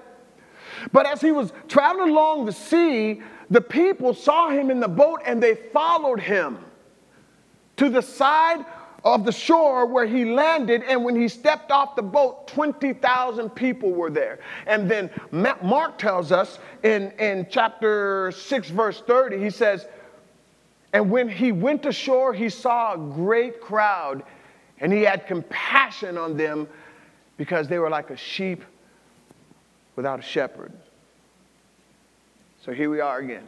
But 0.91 1.05
as 1.05 1.21
he 1.21 1.31
was 1.31 1.51
traveling 1.67 2.11
along 2.11 2.45
the 2.45 2.51
sea, 2.51 3.21
the 3.49 3.61
people 3.61 4.13
saw 4.13 4.49
him 4.49 4.69
in 4.69 4.79
the 4.79 4.87
boat 4.87 5.21
and 5.25 5.41
they 5.41 5.55
followed 5.55 6.19
him 6.19 6.59
to 7.77 7.89
the 7.89 8.01
side 8.01 8.65
of 9.03 9.23
the 9.23 9.31
shore 9.31 9.85
where 9.85 10.05
he 10.05 10.25
landed. 10.25 10.83
And 10.83 11.03
when 11.03 11.15
he 11.15 11.27
stepped 11.27 11.71
off 11.71 11.95
the 11.95 12.01
boat, 12.01 12.47
20,000 12.47 13.49
people 13.51 13.91
were 13.91 14.09
there. 14.09 14.39
And 14.65 14.89
then 14.89 15.09
Mark 15.31 15.97
tells 15.97 16.31
us 16.31 16.59
in, 16.83 17.11
in 17.11 17.47
chapter 17.49 18.31
6, 18.31 18.69
verse 18.69 19.01
30, 19.01 19.39
he 19.39 19.49
says, 19.49 19.87
And 20.93 21.09
when 21.09 21.29
he 21.29 21.51
went 21.51 21.85
ashore, 21.85 22.33
he 22.33 22.49
saw 22.49 22.93
a 22.93 22.97
great 22.97 23.61
crowd 23.61 24.23
and 24.79 24.91
he 24.91 25.03
had 25.03 25.25
compassion 25.25 26.17
on 26.17 26.37
them 26.37 26.67
because 27.37 27.67
they 27.67 27.79
were 27.79 27.89
like 27.89 28.09
a 28.09 28.17
sheep 28.17 28.63
without 29.97 30.19
a 30.19 30.21
shepherd. 30.21 30.71
So 32.63 32.71
here 32.71 32.89
we 32.89 33.01
are 33.01 33.17
again. 33.17 33.43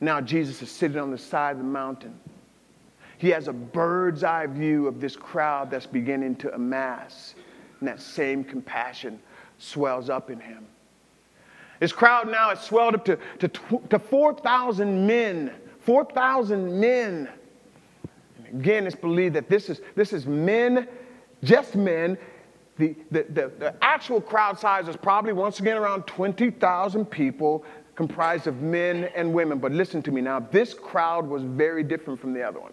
Now 0.00 0.22
Jesus 0.22 0.62
is 0.62 0.70
sitting 0.70 0.98
on 0.98 1.10
the 1.10 1.18
side 1.18 1.52
of 1.52 1.58
the 1.58 1.64
mountain. 1.64 2.18
He 3.18 3.28
has 3.30 3.48
a 3.48 3.52
bird's 3.52 4.24
eye 4.24 4.46
view 4.46 4.86
of 4.86 5.00
this 5.00 5.16
crowd 5.16 5.70
that's 5.70 5.86
beginning 5.86 6.36
to 6.36 6.54
amass, 6.54 7.34
and 7.80 7.88
that 7.88 8.00
same 8.00 8.44
compassion 8.44 9.18
swells 9.58 10.08
up 10.08 10.30
in 10.30 10.38
him. 10.38 10.66
This 11.80 11.92
crowd 11.92 12.30
now 12.30 12.50
has 12.50 12.60
swelled 12.60 12.94
up 12.94 13.04
to, 13.06 13.18
to, 13.40 13.48
to 13.90 13.98
4,000 13.98 15.06
men. 15.06 15.50
4,000 15.80 16.80
men. 16.80 17.28
And 18.38 18.60
again, 18.60 18.86
it's 18.86 18.96
believed 18.96 19.34
that 19.34 19.48
this 19.48 19.68
is, 19.68 19.80
this 19.94 20.12
is 20.12 20.26
men, 20.26 20.86
just 21.42 21.74
men, 21.74 22.16
the, 22.78 22.94
the, 23.10 23.22
the, 23.24 23.52
the 23.58 23.74
actual 23.82 24.20
crowd 24.20 24.58
size 24.58 24.88
is 24.88 24.96
probably 24.96 25.32
once 25.32 25.60
again 25.60 25.76
around 25.76 26.02
20,000 26.06 27.06
people 27.06 27.64
comprised 27.94 28.46
of 28.46 28.60
men 28.60 29.04
and 29.14 29.32
women. 29.32 29.58
But 29.58 29.72
listen 29.72 30.02
to 30.02 30.12
me 30.12 30.20
now, 30.20 30.40
this 30.40 30.74
crowd 30.74 31.26
was 31.26 31.42
very 31.42 31.82
different 31.82 32.20
from 32.20 32.34
the 32.34 32.42
other 32.42 32.60
one. 32.60 32.72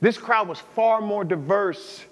This 0.00 0.16
crowd 0.16 0.48
was 0.48 0.58
far 0.58 1.02
more 1.02 1.24
diverse 1.24 2.04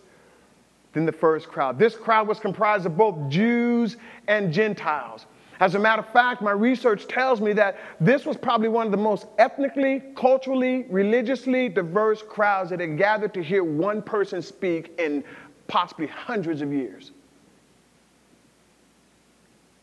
than 0.92 1.06
the 1.06 1.12
first 1.12 1.48
crowd. 1.48 1.78
This 1.78 1.96
crowd 1.96 2.28
was 2.28 2.38
comprised 2.38 2.84
of 2.84 2.96
both 2.96 3.30
Jews 3.30 3.96
and 4.26 4.52
Gentiles. 4.52 5.24
As 5.60 5.74
a 5.74 5.78
matter 5.78 6.02
of 6.02 6.08
fact, 6.12 6.40
my 6.40 6.52
research 6.52 7.08
tells 7.08 7.40
me 7.40 7.52
that 7.54 7.78
this 8.00 8.24
was 8.24 8.36
probably 8.36 8.68
one 8.68 8.86
of 8.86 8.92
the 8.92 8.98
most 8.98 9.26
ethnically, 9.38 10.02
culturally, 10.14 10.86
religiously 10.88 11.68
diverse 11.68 12.22
crowds 12.22 12.70
that 12.70 12.80
had 12.80 12.96
gathered 12.96 13.34
to 13.34 13.42
hear 13.42 13.64
one 13.64 14.00
person 14.00 14.40
speak 14.40 14.94
in 14.98 15.24
possibly 15.66 16.06
hundreds 16.06 16.62
of 16.62 16.72
years. 16.72 17.10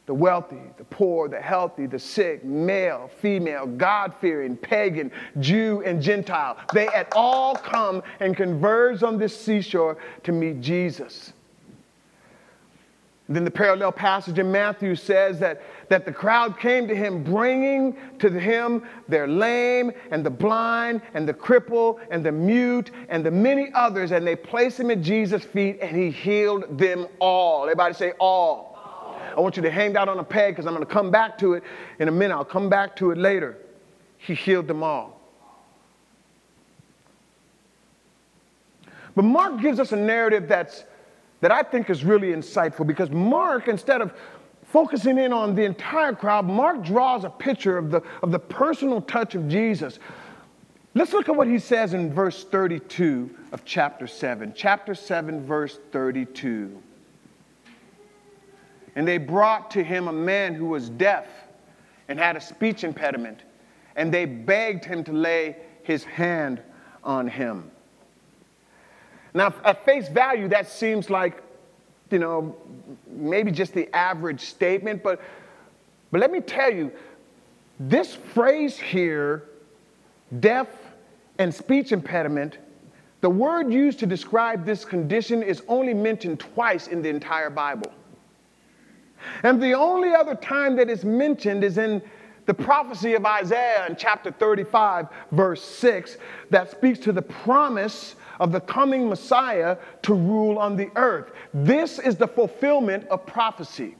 The 0.05 0.13
wealthy, 0.13 0.61
the 0.77 0.83
poor, 0.85 1.27
the 1.27 1.41
healthy, 1.41 1.87
the 1.87 1.97
sick, 1.99 2.45
male, 2.45 3.09
female, 3.19 3.65
God 3.65 4.13
fearing, 4.21 4.55
pagan, 4.55 5.11
Jew, 5.39 5.81
and 5.83 6.01
Gentile. 6.01 6.57
They 6.73 6.85
had 6.85 7.07
all 7.13 7.55
come 7.55 8.03
and 8.19 8.37
converged 8.37 9.03
on 9.03 9.17
this 9.17 9.37
seashore 9.37 9.97
to 10.23 10.31
meet 10.31 10.61
Jesus. 10.61 11.33
Then 13.27 13.43
the 13.43 13.51
parallel 13.51 13.91
passage 13.91 14.37
in 14.37 14.51
Matthew 14.51 14.95
says 14.95 15.39
that, 15.39 15.63
that 15.89 16.05
the 16.05 16.11
crowd 16.11 16.59
came 16.59 16.87
to 16.87 16.95
him, 16.95 17.23
bringing 17.23 17.97
to 18.19 18.29
him 18.29 18.83
their 19.07 19.27
lame 19.27 19.91
and 20.11 20.23
the 20.23 20.29
blind 20.29 21.01
and 21.15 21.27
the 21.27 21.33
cripple 21.33 21.99
and 22.11 22.23
the 22.23 22.31
mute 22.31 22.91
and 23.09 23.25
the 23.25 23.31
many 23.31 23.71
others, 23.73 24.11
and 24.11 24.27
they 24.27 24.35
placed 24.35 24.79
him 24.79 24.91
at 24.91 25.01
Jesus' 25.01 25.43
feet, 25.43 25.79
and 25.81 25.97
he 25.97 26.11
healed 26.11 26.77
them 26.77 27.07
all. 27.19 27.63
Everybody 27.63 27.95
say 27.95 28.11
all. 28.19 28.77
all. 28.77 29.19
I 29.35 29.39
want 29.39 29.57
you 29.57 29.63
to 29.63 29.71
hang 29.71 29.93
that 29.93 30.07
on 30.07 30.19
a 30.19 30.23
peg 30.23 30.53
because 30.53 30.67
I'm 30.67 30.73
going 30.75 30.85
to 30.85 30.93
come 30.93 31.09
back 31.09 31.35
to 31.39 31.53
it 31.53 31.63
in 31.97 32.07
a 32.07 32.11
minute. 32.11 32.35
I'll 32.35 32.45
come 32.45 32.69
back 32.69 32.95
to 32.97 33.09
it 33.09 33.17
later. 33.17 33.57
He 34.19 34.35
healed 34.35 34.67
them 34.67 34.83
all. 34.83 35.19
But 39.15 39.23
Mark 39.23 39.61
gives 39.61 39.79
us 39.79 39.93
a 39.93 39.95
narrative 39.95 40.47
that's 40.47 40.83
that 41.41 41.51
I 41.51 41.63
think 41.63 41.89
is 41.89 42.03
really 42.03 42.29
insightful 42.29 42.87
because 42.87 43.11
Mark, 43.11 43.67
instead 43.67 44.01
of 44.01 44.13
focusing 44.63 45.17
in 45.17 45.31
on 45.31 45.55
the 45.55 45.63
entire 45.63 46.13
crowd, 46.13 46.45
Mark 46.45 46.83
draws 46.83 47.23
a 47.23 47.29
picture 47.29 47.77
of 47.77 47.91
the, 47.91 48.01
of 48.23 48.31
the 48.31 48.39
personal 48.39 49.01
touch 49.01 49.35
of 49.35 49.47
Jesus. 49.47 49.99
Let's 50.93 51.13
look 51.13 51.27
at 51.27 51.35
what 51.35 51.47
he 51.47 51.59
says 51.59 51.93
in 51.93 52.13
verse 52.13 52.45
32 52.45 53.29
of 53.51 53.65
chapter 53.65 54.07
7. 54.07 54.53
Chapter 54.55 54.95
7, 54.95 55.45
verse 55.45 55.79
32. 55.91 56.81
And 58.95 59.05
they 59.05 59.17
brought 59.17 59.71
to 59.71 59.83
him 59.83 60.07
a 60.07 60.13
man 60.13 60.53
who 60.53 60.67
was 60.67 60.89
deaf 60.89 61.27
and 62.07 62.17
had 62.17 62.37
a 62.37 62.41
speech 62.41 62.83
impediment, 62.83 63.41
and 63.95 64.13
they 64.13 64.25
begged 64.25 64.85
him 64.85 65.03
to 65.03 65.11
lay 65.11 65.57
his 65.83 66.03
hand 66.03 66.61
on 67.03 67.27
him. 67.27 67.71
Now, 69.35 69.53
at 69.65 69.83
face 69.83 70.07
value, 70.07 70.47
that 70.47 70.69
seems 70.69 71.09
like, 71.09 71.43
you 72.09 72.19
know, 72.19 72.55
maybe 73.05 73.51
just 73.51 73.73
the 73.73 73.93
average 73.93 74.39
statement, 74.39 75.03
but, 75.03 75.21
but 76.09 76.21
let 76.21 76.31
me 76.31 76.39
tell 76.39 76.73
you, 76.73 76.89
this 77.77 78.15
phrase 78.15 78.77
here, 78.77 79.43
deaf 80.39 80.69
and 81.37 81.53
speech 81.53 81.91
impediment, 81.91 82.59
the 83.19 83.29
word 83.29 83.73
used 83.73 83.99
to 83.99 84.05
describe 84.05 84.65
this 84.65 84.85
condition 84.85 85.43
is 85.43 85.61
only 85.67 85.93
mentioned 85.93 86.39
twice 86.39 86.87
in 86.87 87.01
the 87.01 87.09
entire 87.09 87.49
Bible. 87.49 87.91
And 89.43 89.61
the 89.61 89.73
only 89.73 90.13
other 90.13 90.35
time 90.35 90.77
that 90.77 90.89
it's 90.89 91.03
mentioned 91.03 91.65
is 91.65 91.77
in 91.77 92.01
the 92.45 92.53
prophecy 92.53 93.15
of 93.15 93.25
Isaiah 93.25 93.85
in 93.89 93.97
chapter 93.97 94.31
35, 94.31 95.07
verse 95.31 95.61
6, 95.61 96.17
that 96.51 96.71
speaks 96.71 96.99
to 96.99 97.11
the 97.11 97.21
promise 97.21 98.15
of 98.39 98.51
the 98.51 98.61
coming 98.61 99.07
Messiah 99.09 99.77
to 100.03 100.13
rule 100.13 100.57
on 100.57 100.75
the 100.75 100.89
earth. 100.95 101.31
This 101.53 101.99
is 101.99 102.15
the 102.15 102.27
fulfillment 102.27 103.07
of 103.07 103.25
prophecy. 103.25 103.95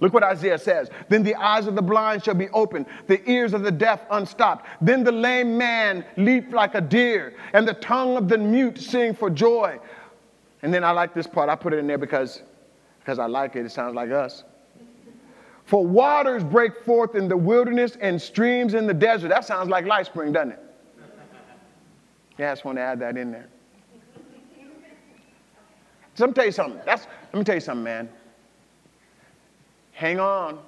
Look 0.00 0.12
what 0.12 0.22
Isaiah 0.22 0.58
says. 0.58 0.90
Then 1.08 1.24
the 1.24 1.34
eyes 1.34 1.66
of 1.66 1.74
the 1.74 1.82
blind 1.82 2.24
shall 2.24 2.34
be 2.34 2.48
opened, 2.50 2.86
the 3.08 3.28
ears 3.28 3.52
of 3.52 3.62
the 3.62 3.70
deaf 3.72 4.00
unstopped. 4.10 4.66
Then 4.80 5.02
the 5.02 5.12
lame 5.12 5.58
man 5.58 6.04
leap 6.16 6.52
like 6.52 6.74
a 6.74 6.80
deer, 6.80 7.34
and 7.52 7.66
the 7.66 7.74
tongue 7.74 8.16
of 8.16 8.28
the 8.28 8.38
mute 8.38 8.78
sing 8.78 9.12
for 9.12 9.28
joy. 9.28 9.78
And 10.62 10.72
then 10.72 10.84
I 10.84 10.92
like 10.92 11.14
this 11.14 11.26
part. 11.26 11.48
I 11.48 11.56
put 11.56 11.72
it 11.72 11.78
in 11.78 11.86
there 11.86 11.98
because, 11.98 12.42
because 13.00 13.18
I 13.18 13.26
like 13.26 13.56
it. 13.56 13.66
It 13.66 13.72
sounds 13.72 13.94
like 13.94 14.10
us. 14.10 14.44
For 15.64 15.84
waters 15.84 16.42
break 16.42 16.84
forth 16.84 17.14
in 17.14 17.28
the 17.28 17.36
wilderness 17.36 17.96
and 18.00 18.20
streams 18.20 18.74
in 18.74 18.86
the 18.86 18.94
desert. 18.94 19.28
That 19.28 19.44
sounds 19.44 19.68
like 19.68 19.84
Life 19.84 20.06
Spring, 20.06 20.32
doesn't 20.32 20.52
it? 20.52 20.67
Yeah, 22.38 22.50
I 22.50 22.52
just 22.52 22.64
want 22.64 22.78
to 22.78 22.82
add 22.82 23.00
that 23.00 23.16
in 23.16 23.32
there. 23.32 23.48
So 26.14 26.24
let 26.24 26.30
me 26.30 26.34
tell 26.34 26.46
you 26.46 26.52
something. 26.52 26.80
That's, 26.84 27.06
let 27.32 27.38
me 27.38 27.44
tell 27.44 27.56
you 27.56 27.60
something, 27.60 27.84
man. 27.84 28.08
Hang 29.92 30.20
on. 30.20 30.60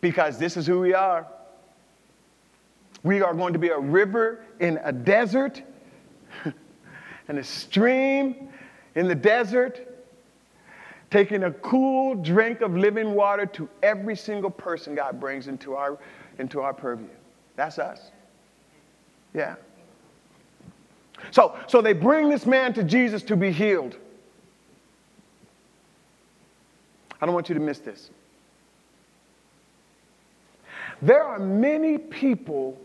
Because 0.00 0.38
this 0.38 0.56
is 0.56 0.66
who 0.66 0.80
we 0.80 0.94
are. 0.94 1.26
We 3.02 3.22
are 3.22 3.34
going 3.34 3.52
to 3.52 3.58
be 3.58 3.68
a 3.68 3.78
river 3.78 4.44
in 4.60 4.80
a 4.82 4.92
desert 4.92 5.62
and 7.28 7.38
a 7.38 7.44
stream 7.44 8.48
in 8.94 9.08
the 9.08 9.14
desert, 9.14 10.04
taking 11.10 11.44
a 11.44 11.52
cool 11.52 12.14
drink 12.14 12.60
of 12.60 12.76
living 12.76 13.14
water 13.14 13.46
to 13.46 13.68
every 13.82 14.16
single 14.16 14.50
person 14.50 14.94
God 14.94 15.20
brings 15.20 15.46
into 15.46 15.74
our, 15.74 15.98
into 16.38 16.60
our 16.60 16.72
purview. 16.72 17.08
That's 17.54 17.78
us. 17.78 18.10
Yeah. 19.36 19.56
So, 21.30 21.54
so 21.66 21.82
they 21.82 21.92
bring 21.92 22.30
this 22.30 22.46
man 22.46 22.72
to 22.72 22.82
Jesus 22.82 23.22
to 23.24 23.36
be 23.36 23.52
healed. 23.52 23.96
I 27.20 27.26
don't 27.26 27.34
want 27.34 27.50
you 27.50 27.54
to 27.54 27.60
miss 27.60 27.78
this. 27.78 28.10
There 31.02 31.22
are 31.22 31.38
many 31.38 31.98
people 31.98 32.80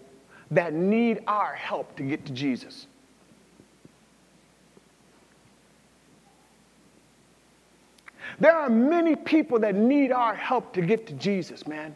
that 0.51 0.73
need 0.73 1.23
our 1.25 1.55
help 1.55 1.95
to 1.95 2.03
get 2.03 2.25
to 2.25 2.33
Jesus. 2.33 2.87
There 8.41 8.55
are 8.57 8.69
many 8.69 9.15
people 9.15 9.59
that 9.59 9.75
need 9.75 10.11
our 10.11 10.35
help 10.35 10.73
to 10.73 10.81
get 10.81 11.07
to 11.07 11.13
Jesus, 11.13 11.65
man. 11.65 11.95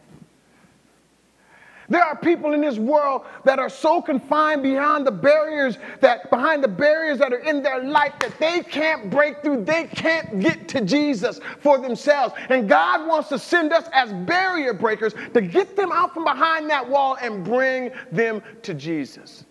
There 1.88 2.02
are 2.02 2.16
people 2.16 2.52
in 2.52 2.60
this 2.60 2.78
world 2.78 3.26
that 3.44 3.58
are 3.58 3.68
so 3.68 4.02
confined 4.02 4.62
behind 4.62 5.06
the 5.06 5.12
barriers 5.12 5.78
that 6.00 6.30
behind 6.30 6.64
the 6.64 6.68
barriers 6.68 7.18
that 7.18 7.32
are 7.32 7.38
in 7.38 7.62
their 7.62 7.84
life 7.84 8.12
that 8.20 8.38
they 8.38 8.60
can't 8.60 9.08
break 9.10 9.42
through. 9.42 9.64
They 9.64 9.84
can't 9.84 10.40
get 10.40 10.68
to 10.68 10.80
Jesus 10.80 11.40
for 11.60 11.78
themselves. 11.78 12.34
And 12.48 12.68
God 12.68 13.06
wants 13.06 13.28
to 13.28 13.38
send 13.38 13.72
us 13.72 13.88
as 13.92 14.12
barrier 14.12 14.72
breakers 14.72 15.14
to 15.34 15.40
get 15.40 15.76
them 15.76 15.92
out 15.92 16.12
from 16.12 16.24
behind 16.24 16.68
that 16.70 16.88
wall 16.88 17.16
and 17.20 17.44
bring 17.44 17.92
them 18.10 18.42
to 18.62 18.74
Jesus. 18.74 19.44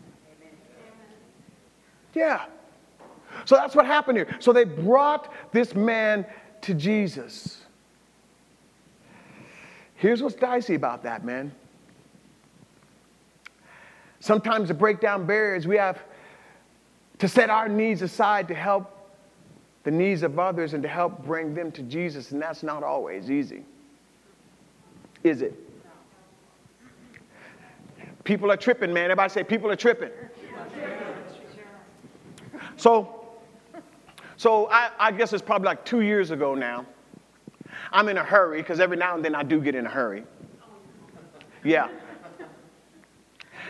Yeah. 2.14 2.46
So 3.46 3.56
that's 3.56 3.76
what 3.76 3.86
happened 3.86 4.18
here. 4.18 4.36
So 4.40 4.52
they 4.52 4.64
brought 4.64 5.32
this 5.52 5.76
man 5.76 6.26
to 6.62 6.74
Jesus. 6.74 7.62
Here's 9.96 10.22
what's 10.22 10.36
dicey 10.36 10.76
about 10.76 11.04
that, 11.04 11.24
man. 11.24 11.54
Sometimes 14.26 14.70
to 14.70 14.74
break 14.74 15.00
down 15.00 15.28
barriers, 15.28 15.68
we 15.68 15.78
have 15.78 16.02
to 17.20 17.28
set 17.28 17.52
our 17.52 17.70
needs 17.70 18.02
aside 18.02 18.48
to 18.48 18.56
help 18.56 18.92
the 19.84 19.92
needs 19.92 20.24
of 20.24 20.40
others 20.40 20.74
and 20.74 20.82
to 20.82 20.90
help 20.90 21.24
bring 21.24 21.54
them 21.54 21.72
to 21.74 21.84
Jesus, 21.84 22.32
and 22.32 22.42
that's 22.42 22.64
not 22.64 22.82
always 22.82 23.30
easy. 23.30 23.64
Is 25.24 25.44
it? 25.44 25.54
People 28.24 28.52
are 28.52 28.58
tripping, 28.58 28.92
man. 28.92 29.12
Everybody 29.12 29.32
say, 29.32 29.44
people 29.44 29.70
are 29.70 29.76
tripping. 29.76 30.10
So, 32.78 33.28
so 34.38 34.68
I, 34.72 34.90
I 34.98 35.12
guess 35.12 35.34
it's 35.34 35.44
probably 35.44 35.68
like 35.68 35.86
two 35.86 36.02
years 36.02 36.32
ago 36.32 36.56
now. 36.56 36.88
I'm 37.92 38.10
in 38.10 38.18
a 38.18 38.24
hurry 38.24 38.64
because 38.64 38.80
every 38.80 38.98
now 38.98 39.14
and 39.14 39.24
then 39.24 39.36
I 39.36 39.44
do 39.44 39.62
get 39.62 39.76
in 39.76 39.86
a 39.86 39.90
hurry. 39.92 40.24
Yeah. 41.64 41.90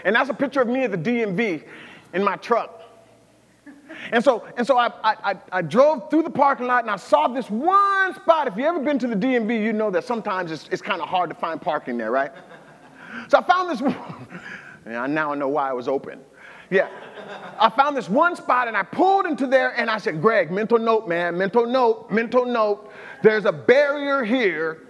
And 0.04 0.16
that's 0.16 0.30
a 0.30 0.34
picture 0.34 0.62
of 0.62 0.68
me 0.68 0.84
at 0.84 0.92
the 0.92 0.98
DMV 0.98 1.64
in 2.14 2.24
my 2.24 2.36
truck. 2.38 2.82
And 4.12 4.24
so, 4.24 4.46
and 4.58 4.68
so 4.68 4.78
I, 4.78 4.92
I, 5.04 5.36
I, 5.52 5.62
drove 5.62 6.10
through 6.10 6.24
the 6.24 6.30
parking 6.30 6.68
lot 6.68 6.84
and 6.84 6.92
I 6.92 6.98
saw 6.98 7.28
this 7.28 7.50
one 7.50 8.14
spot. 8.16 8.48
If 8.48 8.58
you've 8.58 8.66
ever 8.66 8.80
been 8.80 9.00
to 9.00 9.08
the 9.08 9.16
DMV, 9.16 9.64
you 9.64 9.74
know 9.74 9.90
that 9.92 10.04
sometimes 10.04 10.52
it's, 10.52 10.68
it's 10.70 10.82
kind 10.82 11.02
of 11.02 11.08
hard 11.08 11.30
to 11.30 11.36
find 11.36 11.62
parking 11.62 11.98
there, 11.98 12.12
right? 12.12 12.32
So 13.30 13.38
I 13.38 13.44
found 13.44 13.70
this 13.70 13.82
one. 13.82 13.96
And 14.86 14.96
I 14.96 15.08
now 15.08 15.34
know 15.34 15.48
why 15.48 15.72
it 15.72 15.76
was 15.76 15.88
open. 15.88 16.20
Yeah. 16.70 16.90
I 17.60 17.70
found 17.70 17.98
this 17.98 18.08
one 18.08 18.36
spot 18.36 18.68
and 18.68 18.78
I 18.78 18.84
pulled 18.84 19.26
into 19.26 19.48
there 19.48 19.72
and 19.80 19.90
I 19.90 19.98
said, 19.98 20.22
Greg, 20.22 20.52
mental 20.52 20.78
note, 20.78 21.08
man, 21.08 21.36
mental 21.36 21.66
note, 21.66 22.12
mental 22.12 22.46
note. 22.46 22.92
There's 23.24 23.46
a 23.46 23.52
barrier 23.52 24.24
here 24.24 24.85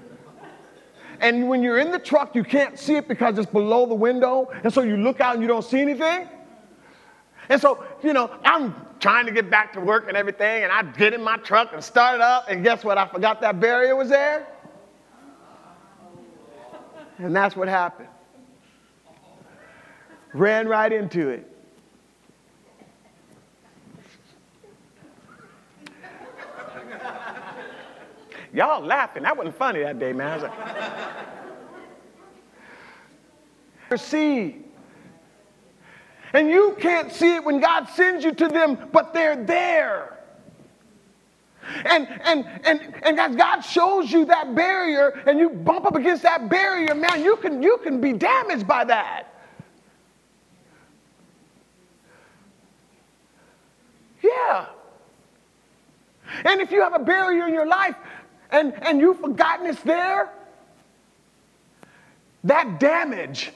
and 1.19 1.47
when 1.49 1.62
you're 1.63 1.80
in 1.80 1.91
the 1.91 1.99
truck, 1.99 2.36
you 2.36 2.43
can't 2.43 2.78
see 2.78 2.95
it 2.95 3.08
because 3.08 3.38
it's 3.38 3.51
below 3.51 3.86
the 3.86 3.95
window. 3.95 4.49
And 4.63 4.73
so 4.73 4.82
you 4.82 4.97
look 4.97 5.21
out 5.21 5.34
and 5.34 5.41
you 5.41 5.47
don't 5.47 5.63
see 5.63 5.80
anything. 5.80 6.28
And 7.49 7.62
so, 7.62 7.84
you 8.04 8.13
know, 8.13 8.32
I'm 8.43 8.75
trying 8.99 9.25
to 9.25 9.32
get 9.32 9.49
back 9.49 9.73
to 9.73 9.80
work 9.80 10.08
and 10.08 10.17
everything, 10.17 10.63
and 10.63 10.71
I 10.71 10.82
get 10.84 11.13
in 11.13 11.21
my 11.21 11.38
truck 11.38 11.73
and 11.73 11.84
start 11.84 12.15
it 12.15 12.21
up, 12.21 12.45
and 12.49 12.63
guess 12.63 12.84
what? 12.84 12.97
I 12.97 13.08
forgot 13.08 13.41
that 13.41 13.60
barrier 13.60 13.95
was 13.95 14.10
there. 14.10 14.47
And 17.17 17.36
that's 17.36 17.56
what 17.56 17.67
happened. 17.67 18.10
Ran 20.34 20.67
right 20.67 20.91
into 20.91 21.30
it. 21.30 21.55
Y'all 28.56 28.82
laughing. 28.82 29.24
That 29.24 29.36
wasn't 29.36 29.58
funny 29.58 29.82
that 29.84 30.00
day, 30.00 30.13
man. 30.13 30.28
I 30.30 30.36
was 30.36 30.44
like, 33.89 34.00
see. 34.00 34.63
And 36.34 36.50
you 36.50 36.78
can't 36.80 37.12
see 37.12 37.36
it 37.36 37.44
when 37.44 37.60
God 37.60 37.89
sends 37.89 38.24
you 38.24 38.32
to 38.32 38.48
them, 38.48 38.89
but 38.94 39.13
they're 39.13 39.36
there. 39.36 40.20
And, 41.84 42.08
and, 42.24 42.46
and, 42.63 42.96
and 43.04 43.20
as 43.20 43.36
God 43.36 43.60
shows 43.62 44.10
you 44.12 44.24
that 44.26 44.56
barrier 44.56 45.22
and 45.28 45.38
you 45.38 45.50
bump 45.50 45.86
up 45.86 45.96
against 45.96 46.24
that 46.24 46.48
barrier, 46.50 46.96
man, 46.96 47.24
you 47.24 47.36
can, 47.38 47.62
you 47.62 47.78
can 47.84 48.00
be 48.00 48.13
damaged 48.13 48.65
by 48.65 48.86
that. 48.86 49.34
Yeah. 54.24 54.68
And 56.46 56.62
if 56.62 56.72
you 56.72 56.82
have 56.82 56.94
a 56.94 57.00
barrier 57.00 57.48
in 57.48 57.54
your 57.54 57.68
life, 57.68 57.96
and, 58.51 58.73
and 58.84 58.99
you've 58.99 59.19
forgotten 59.19 59.65
it's 59.67 59.81
there, 59.81 60.29
that 62.43 62.79
damage 62.79 63.51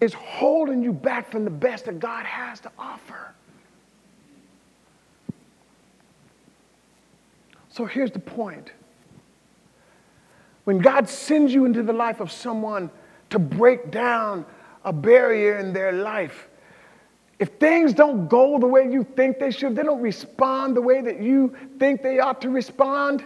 is 0.00 0.12
holding 0.12 0.82
you 0.82 0.92
back 0.92 1.30
from 1.30 1.44
the 1.44 1.50
best 1.50 1.86
that 1.86 1.98
God 1.98 2.26
has 2.26 2.60
to 2.60 2.70
offer. 2.78 3.32
So 7.70 7.84
here's 7.84 8.10
the 8.10 8.18
point. 8.18 8.72
When 10.64 10.78
God 10.78 11.08
sends 11.08 11.54
you 11.54 11.64
into 11.64 11.82
the 11.82 11.92
life 11.92 12.20
of 12.20 12.32
someone 12.32 12.90
to 13.30 13.38
break 13.38 13.90
down 13.90 14.44
a 14.84 14.92
barrier 14.92 15.58
in 15.58 15.72
their 15.72 15.92
life, 15.92 16.48
if 17.38 17.50
things 17.60 17.92
don't 17.92 18.28
go 18.28 18.58
the 18.58 18.66
way 18.66 18.90
you 18.90 19.04
think 19.04 19.38
they 19.38 19.50
should, 19.50 19.76
they 19.76 19.82
don't 19.82 20.00
respond 20.00 20.76
the 20.76 20.80
way 20.80 21.02
that 21.02 21.20
you 21.20 21.54
think 21.78 22.02
they 22.02 22.18
ought 22.18 22.40
to 22.40 22.50
respond, 22.50 23.24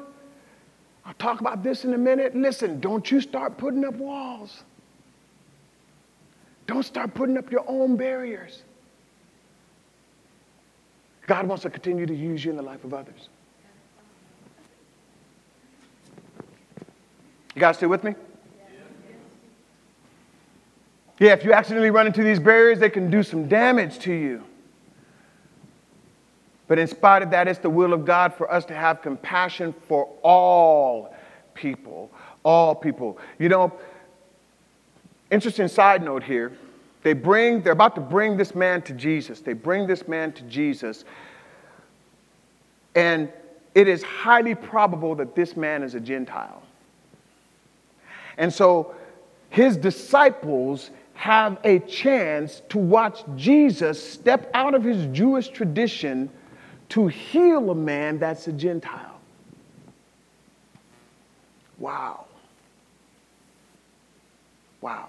I'll 1.11 1.15
talk 1.15 1.41
about 1.41 1.65
this 1.65 1.85
in 1.85 1.93
a 1.93 1.99
minute. 1.99 2.37
Listen, 2.37 2.79
don't 2.79 3.11
you 3.11 3.21
start 3.21 3.59
putting 3.59 3.85
up 3.85 3.95
walls. 3.95 4.63
Don't 6.69 6.85
start 6.85 7.15
putting 7.15 7.37
up 7.37 7.51
your 7.51 7.65
own 7.67 7.97
barriers. 7.97 8.63
God 11.27 11.49
wants 11.49 11.65
to 11.65 11.71
continue 11.71 12.07
to 12.07 12.15
use 12.15 12.45
you 12.45 12.53
in 12.53 12.57
the 12.57 12.63
life 12.63 12.85
of 12.85 12.95
others. 12.95 13.29
You 17.57 17.61
guys 17.61 17.77
still 17.77 17.89
with 17.89 18.05
me? 18.05 18.15
Yeah, 21.19 21.33
if 21.33 21.43
you 21.43 21.53
accidentally 21.53 21.91
run 21.91 22.07
into 22.07 22.23
these 22.23 22.39
barriers, 22.39 22.79
they 22.79 22.89
can 22.89 23.11
do 23.11 23.25
some 23.25 23.49
damage 23.49 23.99
to 24.01 24.13
you. 24.13 24.45
But 26.71 26.79
in 26.79 26.87
spite 26.87 27.23
of 27.23 27.33
that, 27.33 27.49
it's 27.49 27.59
the 27.59 27.69
will 27.69 27.93
of 27.93 28.05
God 28.05 28.33
for 28.33 28.49
us 28.49 28.65
to 28.67 28.75
have 28.77 29.03
compassion 29.03 29.75
for 29.89 30.09
all 30.23 31.13
people. 31.53 32.13
All 32.45 32.77
people. 32.77 33.19
You 33.41 33.49
know, 33.49 33.73
interesting 35.33 35.67
side 35.67 36.01
note 36.01 36.23
here. 36.23 36.53
They 37.03 37.13
bring, 37.13 37.63
they're 37.63 37.73
about 37.73 37.97
to 37.97 38.01
bring 38.01 38.37
this 38.37 38.55
man 38.55 38.83
to 38.83 38.93
Jesus. 38.93 39.41
They 39.41 39.53
bring 39.53 39.89
this 39.89 40.07
man 40.07 40.31
to 40.35 40.45
Jesus. 40.45 41.05
And 42.95 43.33
it 43.75 43.89
is 43.89 44.05
highly 44.05 44.55
probable 44.55 45.17
that 45.17 45.35
this 45.35 45.57
man 45.57 45.83
is 45.83 45.97
a 45.97 46.01
Gentile. 46.01 46.63
And 48.39 48.53
so 48.55 48.95
his 49.49 49.77
disciples 49.77 50.93
have 51.15 51.59
a 51.65 51.81
chance 51.81 52.63
to 52.69 52.79
watch 52.79 53.25
Jesus 53.35 54.01
step 54.01 54.49
out 54.55 54.75
of 54.75 54.85
his 54.85 55.07
Jewish 55.07 55.49
tradition 55.49 56.31
to 56.91 57.07
heal 57.07 57.71
a 57.71 57.75
man 57.75 58.19
that's 58.19 58.47
a 58.49 58.53
Gentile. 58.53 59.19
Wow. 61.79 62.27
Wow. 64.81 65.09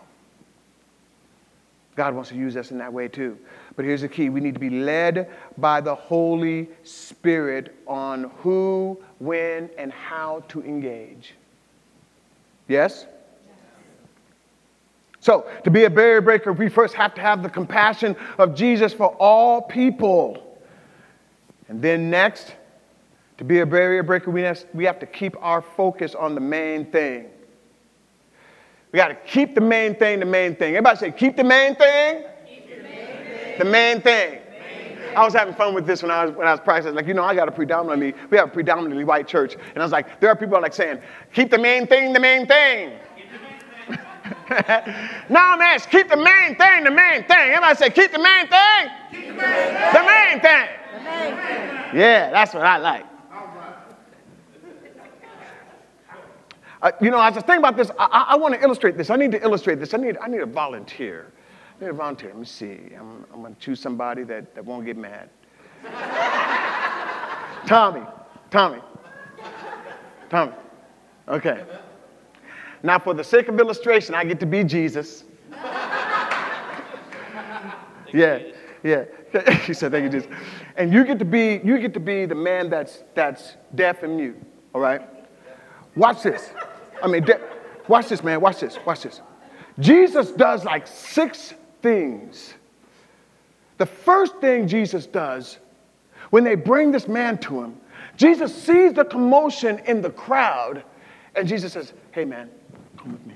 God 1.96 2.16
wants 2.16 2.30
to 2.30 2.36
use 2.36 2.56
us 2.56 2.72
in 2.72 2.78
that 2.78 2.92
way 2.92 3.08
too. 3.08 3.38
But 3.76 3.86
here's 3.86 4.02
the 4.02 4.08
key 4.08 4.30
we 4.30 4.40
need 4.40 4.54
to 4.54 4.60
be 4.60 4.70
led 4.70 5.30
by 5.58 5.82
the 5.82 5.94
Holy 5.94 6.70
Spirit 6.84 7.76
on 7.88 8.32
who, 8.38 8.98
when, 9.20 9.70
and 9.78 9.92
how 9.92 10.44
to 10.50 10.64
engage. 10.64 11.34
Yes? 12.68 13.06
So, 15.20 15.48
to 15.64 15.70
be 15.70 15.84
a 15.84 15.90
barrier 15.90 16.22
breaker, 16.22 16.54
we 16.54 16.70
first 16.70 16.94
have 16.96 17.14
to 17.16 17.22
have 17.22 17.44
the 17.44 17.50
compassion 17.50 18.16
of 18.40 18.56
Jesus 18.56 18.94
for 18.94 19.08
all 19.20 19.62
people. 19.62 20.51
And 21.72 21.82
then, 21.82 22.10
next, 22.10 22.54
to 23.38 23.46
be 23.46 23.62
a 23.62 23.66
barrier 23.66 24.04
breaker, 24.04 24.30
we 24.30 24.42
have, 24.42 24.62
we 24.74 24.84
have 24.84 25.00
to 25.00 25.06
keep 25.06 25.38
our 25.42 25.62
focus 25.62 26.16
on 26.16 26.36
the 26.36 26.42
main 26.42 26.92
thing. 26.92 27.28
We 28.92 28.98
got 28.98 29.08
to 29.08 29.16
keep 29.16 29.56
the 29.56 29.62
main 29.62 29.96
thing 29.96 30.20
the 30.20 30.26
main 30.26 30.58
thing. 30.58 30.76
Everybody 30.76 30.98
say, 31.00 31.12
keep 31.14 31.38
the 31.38 31.46
main 31.46 31.76
thing. 31.76 32.26
Keep 32.46 32.68
the 32.68 32.84
main 32.84 32.94
thing. 32.94 33.60
The 33.60 33.64
main 33.64 34.02
thing. 34.02 34.40
I 35.16 35.24
was 35.24 35.34
having 35.34 35.54
fun 35.54 35.74
with 35.74 35.88
this 35.88 36.02
when 36.02 36.12
I 36.12 36.26
was 36.26 36.36
when 36.36 36.46
I 36.46 36.52
was 36.52 36.60
practicing. 36.60 36.94
Like, 36.94 37.08
you 37.08 37.14
know, 37.14 37.24
I 37.24 37.34
got 37.34 37.48
a 37.48 37.54
predominantly, 37.54 38.16
we 38.30 38.38
have 38.38 38.50
a 38.50 38.52
predominantly 38.52 39.06
white 39.06 39.30
church. 39.30 39.56
And 39.56 39.78
I 39.78 39.84
was 39.86 39.94
like, 39.94 40.20
there 40.20 40.30
are 40.30 40.36
people 40.36 40.60
like 40.62 40.74
saying, 40.74 41.00
keep 41.32 41.52
the 41.52 41.58
main 41.58 41.88
thing 41.88 42.12
the 42.12 42.20
main 42.20 42.48
thing. 42.48 43.00
no, 45.30 45.56
man, 45.56 45.80
keep 45.90 46.10
the 46.10 46.18
main 46.18 46.58
thing 46.58 46.84
the 46.84 46.92
main 46.92 47.24
thing. 47.24 47.50
Everybody 47.50 47.76
say, 47.78 47.90
keep 47.92 48.12
the 48.12 48.20
main 48.20 48.48
thing. 48.50 48.90
Keep 49.10 49.28
the 49.28 49.34
main 49.36 49.74
thing. 49.74 49.94
The 49.94 50.04
main 50.04 50.42
thing. 50.42 50.81
Yeah, 51.94 52.30
that's 52.32 52.54
what 52.54 52.66
I 52.66 52.78
like. 52.78 53.06
Uh, 56.82 56.92
you 57.00 57.12
know, 57.12 57.18
I 57.18 57.30
was 57.30 57.44
thinking 57.44 57.58
about 57.58 57.78
this. 57.78 57.92
I, 58.00 58.06
I, 58.06 58.26
I 58.30 58.36
want 58.38 58.56
to 58.56 58.64
illustrate 58.64 58.98
this. 58.98 59.12
I 59.12 59.16
need 59.16 59.32
to 59.34 59.44
illustrate 59.44 59.80
this. 59.80 59.94
I 59.94 59.98
need, 59.98 60.18
I 60.18 60.28
need 60.28 60.42
a 60.42 60.48
volunteer. 60.48 61.32
I 61.80 61.84
need 61.84 61.92
a 61.92 61.94
volunteer. 61.94 62.30
Let 62.30 62.40
me 62.40 62.46
see. 62.46 62.80
I'm, 63.00 63.26
I'm 63.32 63.42
going 63.42 63.54
to 63.54 63.62
choose 63.62 63.80
somebody 63.80 64.24
that, 64.24 64.56
that 64.56 64.66
won't 64.66 64.86
get 64.86 64.98
mad. 64.98 65.30
Tommy. 67.68 68.02
Tommy. 68.50 68.80
Tommy. 70.30 70.54
Okay. 71.28 71.64
Now, 72.84 72.98
for 72.98 73.14
the 73.14 73.24
sake 73.24 73.48
of 73.48 73.60
illustration, 73.60 74.16
I 74.16 74.24
get 74.24 74.40
to 74.40 74.48
be 74.48 74.64
Jesus. 74.64 75.24
yeah, 78.12 78.40
yeah. 78.84 79.06
he 79.66 79.74
said, 79.74 79.92
"Thank 79.92 80.04
you, 80.06 80.20
Jesus." 80.20 80.32
And 80.76 80.94
you 80.94 81.04
get 81.06 81.20
to 81.20 81.26
be 81.26 81.62
you 81.64 81.80
get 81.80 81.94
to 81.94 82.00
be 82.00 82.26
the 82.26 82.36
man 82.36 82.70
that's 82.70 83.04
that's 83.14 83.56
deaf 83.76 84.04
and 84.04 84.18
mute. 84.18 84.42
All 84.74 84.82
right. 84.82 85.02
Watch 85.96 86.24
this. 86.24 86.52
I 87.04 87.08
mean, 87.08 87.24
de- 87.24 87.42
watch 87.88 88.08
this, 88.10 88.24
man. 88.24 88.42
Watch 88.42 88.60
this. 88.60 88.78
Watch 88.86 89.04
this. 89.04 89.22
Jesus 89.80 90.32
does 90.32 90.64
like 90.64 90.88
six 90.88 91.54
things. 91.82 92.54
The 93.78 93.86
first 93.86 94.38
thing 94.38 94.68
Jesus 94.68 95.06
does 95.06 95.60
when 96.30 96.44
they 96.44 96.56
bring 96.56 96.92
this 96.92 97.08
man 97.08 97.38
to 97.40 97.62
him, 97.62 97.78
Jesus 98.16 98.54
sees 98.54 98.94
the 98.94 99.04
commotion 99.04 99.80
in 99.80 100.02
the 100.02 100.12
crowd, 100.12 100.84
and 101.36 101.48
Jesus 101.48 101.74
says, 101.74 101.94
Hey, 102.12 102.24
man, 102.24 102.50
Come 103.02 103.14
with 103.14 103.26
me. 103.26 103.34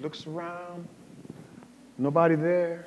Looks 0.00 0.26
around, 0.26 0.88
nobody 1.98 2.34
there. 2.34 2.86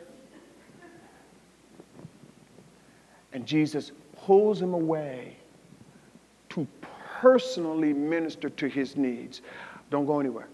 And 3.34 3.46
Jesus 3.46 3.92
pulls 4.26 4.62
him 4.62 4.74
away 4.74 5.38
to 6.50 6.68
personally 7.20 7.94
minister 7.94 8.50
to 8.50 8.68
his 8.68 8.96
needs. 8.96 9.42
Don't 9.90 10.06
go 10.06 10.20
anywhere. 10.20 10.48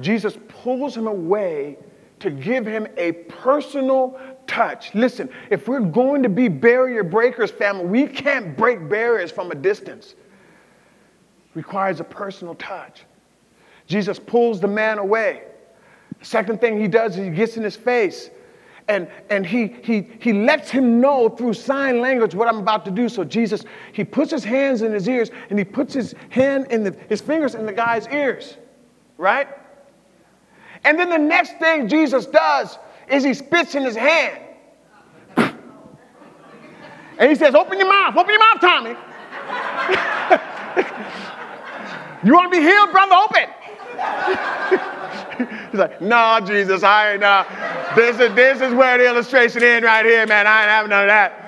Jesus 0.00 0.36
pulls 0.48 0.96
him 0.96 1.06
away 1.06 1.78
to 2.20 2.30
give 2.30 2.66
him 2.66 2.86
a 2.96 3.12
personal 3.12 4.18
touch. 4.46 4.94
Listen, 4.94 5.28
if 5.50 5.68
we're 5.68 5.80
going 5.80 6.22
to 6.22 6.28
be 6.28 6.48
barrier 6.48 7.04
breakers, 7.04 7.50
family, 7.50 7.84
we 7.84 8.06
can't 8.06 8.56
break 8.56 8.88
barriers 8.88 9.30
from 9.30 9.50
a 9.50 9.54
distance. 9.54 10.14
Requires 11.54 12.00
a 12.00 12.04
personal 12.04 12.54
touch. 12.56 13.04
Jesus 13.86 14.18
pulls 14.18 14.60
the 14.60 14.68
man 14.68 14.98
away. 14.98 15.42
Second 16.22 16.60
thing 16.60 16.80
he 16.80 16.88
does 16.88 17.16
is 17.16 17.24
he 17.24 17.30
gets 17.30 17.56
in 17.56 17.62
his 17.62 17.76
face 17.76 18.30
and, 18.88 19.08
and 19.30 19.46
he, 19.46 19.74
he, 19.82 20.06
he 20.20 20.32
lets 20.32 20.70
him 20.70 21.00
know 21.00 21.28
through 21.28 21.54
sign 21.54 22.00
language 22.00 22.34
what 22.34 22.48
I'm 22.48 22.58
about 22.58 22.84
to 22.84 22.90
do. 22.90 23.08
So 23.08 23.24
Jesus, 23.24 23.64
he 23.92 24.04
puts 24.04 24.30
his 24.30 24.44
hands 24.44 24.82
in 24.82 24.92
his 24.92 25.08
ears 25.08 25.30
and 25.48 25.58
he 25.58 25.64
puts 25.64 25.94
his 25.94 26.14
hand 26.30 26.66
in 26.70 26.84
the, 26.84 26.96
his 27.08 27.20
fingers 27.20 27.54
in 27.54 27.66
the 27.66 27.72
guy's 27.72 28.06
ears, 28.08 28.56
right? 29.16 29.48
And 30.84 30.98
then 30.98 31.08
the 31.08 31.18
next 31.18 31.58
thing 31.58 31.88
Jesus 31.88 32.26
does 32.26 32.78
is 33.08 33.24
he 33.24 33.32
spits 33.32 33.74
in 33.74 33.84
his 33.84 33.96
hand. 33.96 34.40
And 37.16 37.30
he 37.30 37.36
says, 37.36 37.54
Open 37.54 37.78
your 37.78 37.88
mouth, 37.88 38.16
open 38.16 38.34
your 38.34 38.40
mouth, 38.40 38.60
Tommy. 38.60 38.90
you 42.24 42.34
want 42.34 42.52
to 42.52 42.58
be 42.58 42.60
healed, 42.60 42.90
brother? 42.90 43.14
Open. 43.14 43.53
He's 45.70 45.80
like, 45.80 46.00
No, 46.00 46.40
Jesus, 46.44 46.82
I 46.82 47.14
ain't. 47.14 47.22
Uh, 47.22 47.44
this, 47.96 48.18
is, 48.20 48.34
this 48.34 48.60
is 48.60 48.72
where 48.72 48.98
the 48.98 49.06
illustration 49.06 49.62
ends 49.62 49.84
right 49.84 50.04
here, 50.04 50.26
man. 50.26 50.46
I 50.46 50.62
ain't 50.62 50.70
having 50.70 50.90
none 50.90 51.02
of 51.02 51.08
that. 51.08 51.40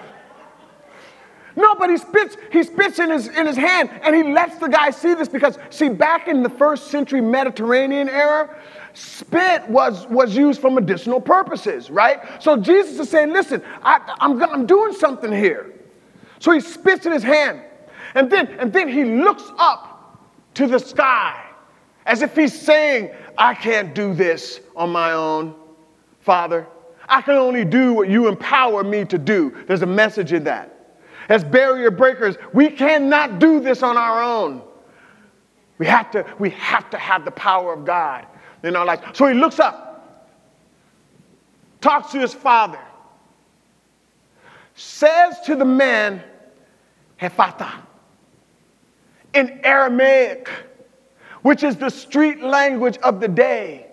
No, 1.56 1.74
but 1.74 1.88
he 1.88 1.96
spits, 1.96 2.36
he 2.52 2.62
spits 2.62 2.98
in 2.98 3.10
his, 3.10 3.28
in 3.28 3.46
his 3.46 3.56
hand 3.56 3.88
and 4.02 4.14
he 4.14 4.22
lets 4.22 4.58
the 4.58 4.68
guy 4.68 4.90
see 4.90 5.14
this 5.14 5.28
because, 5.28 5.58
see, 5.70 5.88
back 5.88 6.28
in 6.28 6.42
the 6.42 6.50
first 6.50 6.88
century 6.88 7.22
Mediterranean 7.22 8.10
era, 8.10 8.54
spit 8.92 9.66
was, 9.68 10.06
was 10.08 10.36
used 10.36 10.60
for 10.60 10.70
medicinal 10.70 11.20
purposes, 11.20 11.90
right? 11.90 12.20
So 12.42 12.58
Jesus 12.58 12.98
is 13.00 13.08
saying, 13.08 13.32
listen, 13.32 13.62
I, 13.82 14.16
I'm, 14.20 14.42
I'm 14.42 14.66
doing 14.66 14.92
something 14.92 15.32
here. 15.32 15.72
So 16.40 16.52
he 16.52 16.60
spits 16.60 17.06
in 17.06 17.12
his 17.12 17.22
hand. 17.22 17.62
And 18.14 18.30
then, 18.30 18.48
and 18.58 18.70
then 18.70 18.88
he 18.88 19.04
looks 19.04 19.44
up 19.58 20.20
to 20.54 20.66
the 20.66 20.78
sky 20.78 21.45
as 22.06 22.22
if 22.22 22.34
he's 22.34 22.58
saying, 22.58 23.10
I 23.36 23.54
can't 23.54 23.94
do 23.94 24.14
this 24.14 24.60
on 24.74 24.90
my 24.90 25.12
own, 25.12 25.54
Father. 26.20 26.66
I 27.08 27.20
can 27.20 27.34
only 27.34 27.64
do 27.64 27.92
what 27.92 28.08
you 28.08 28.28
empower 28.28 28.82
me 28.82 29.04
to 29.06 29.18
do. 29.18 29.54
There's 29.66 29.82
a 29.82 29.86
message 29.86 30.32
in 30.32 30.44
that. 30.44 30.72
As 31.28 31.42
barrier 31.44 31.90
breakers, 31.90 32.36
we 32.52 32.70
cannot 32.70 33.40
do 33.40 33.60
this 33.60 33.82
on 33.82 33.96
our 33.96 34.22
own. 34.22 34.62
We 35.78 35.86
have 35.86 36.10
to, 36.12 36.24
we 36.38 36.50
have 36.50 36.88
to 36.90 36.96
have 36.96 37.24
the 37.24 37.30
power 37.32 37.72
of 37.72 37.84
God 37.84 38.26
in 38.62 38.76
our 38.76 38.86
lives. 38.86 39.02
So 39.12 39.26
he 39.26 39.34
looks 39.34 39.58
up, 39.58 40.32
talks 41.80 42.12
to 42.12 42.20
his 42.20 42.32
father, 42.32 42.80
says 44.74 45.40
to 45.46 45.56
the 45.56 45.64
man, 45.64 46.22
Ephphatha, 47.20 47.72
in 49.34 49.60
Aramaic, 49.64 50.48
which 51.46 51.62
is 51.62 51.76
the 51.76 51.88
street 51.88 52.42
language 52.42 52.98
of 53.04 53.20
the 53.20 53.28
day. 53.28 53.86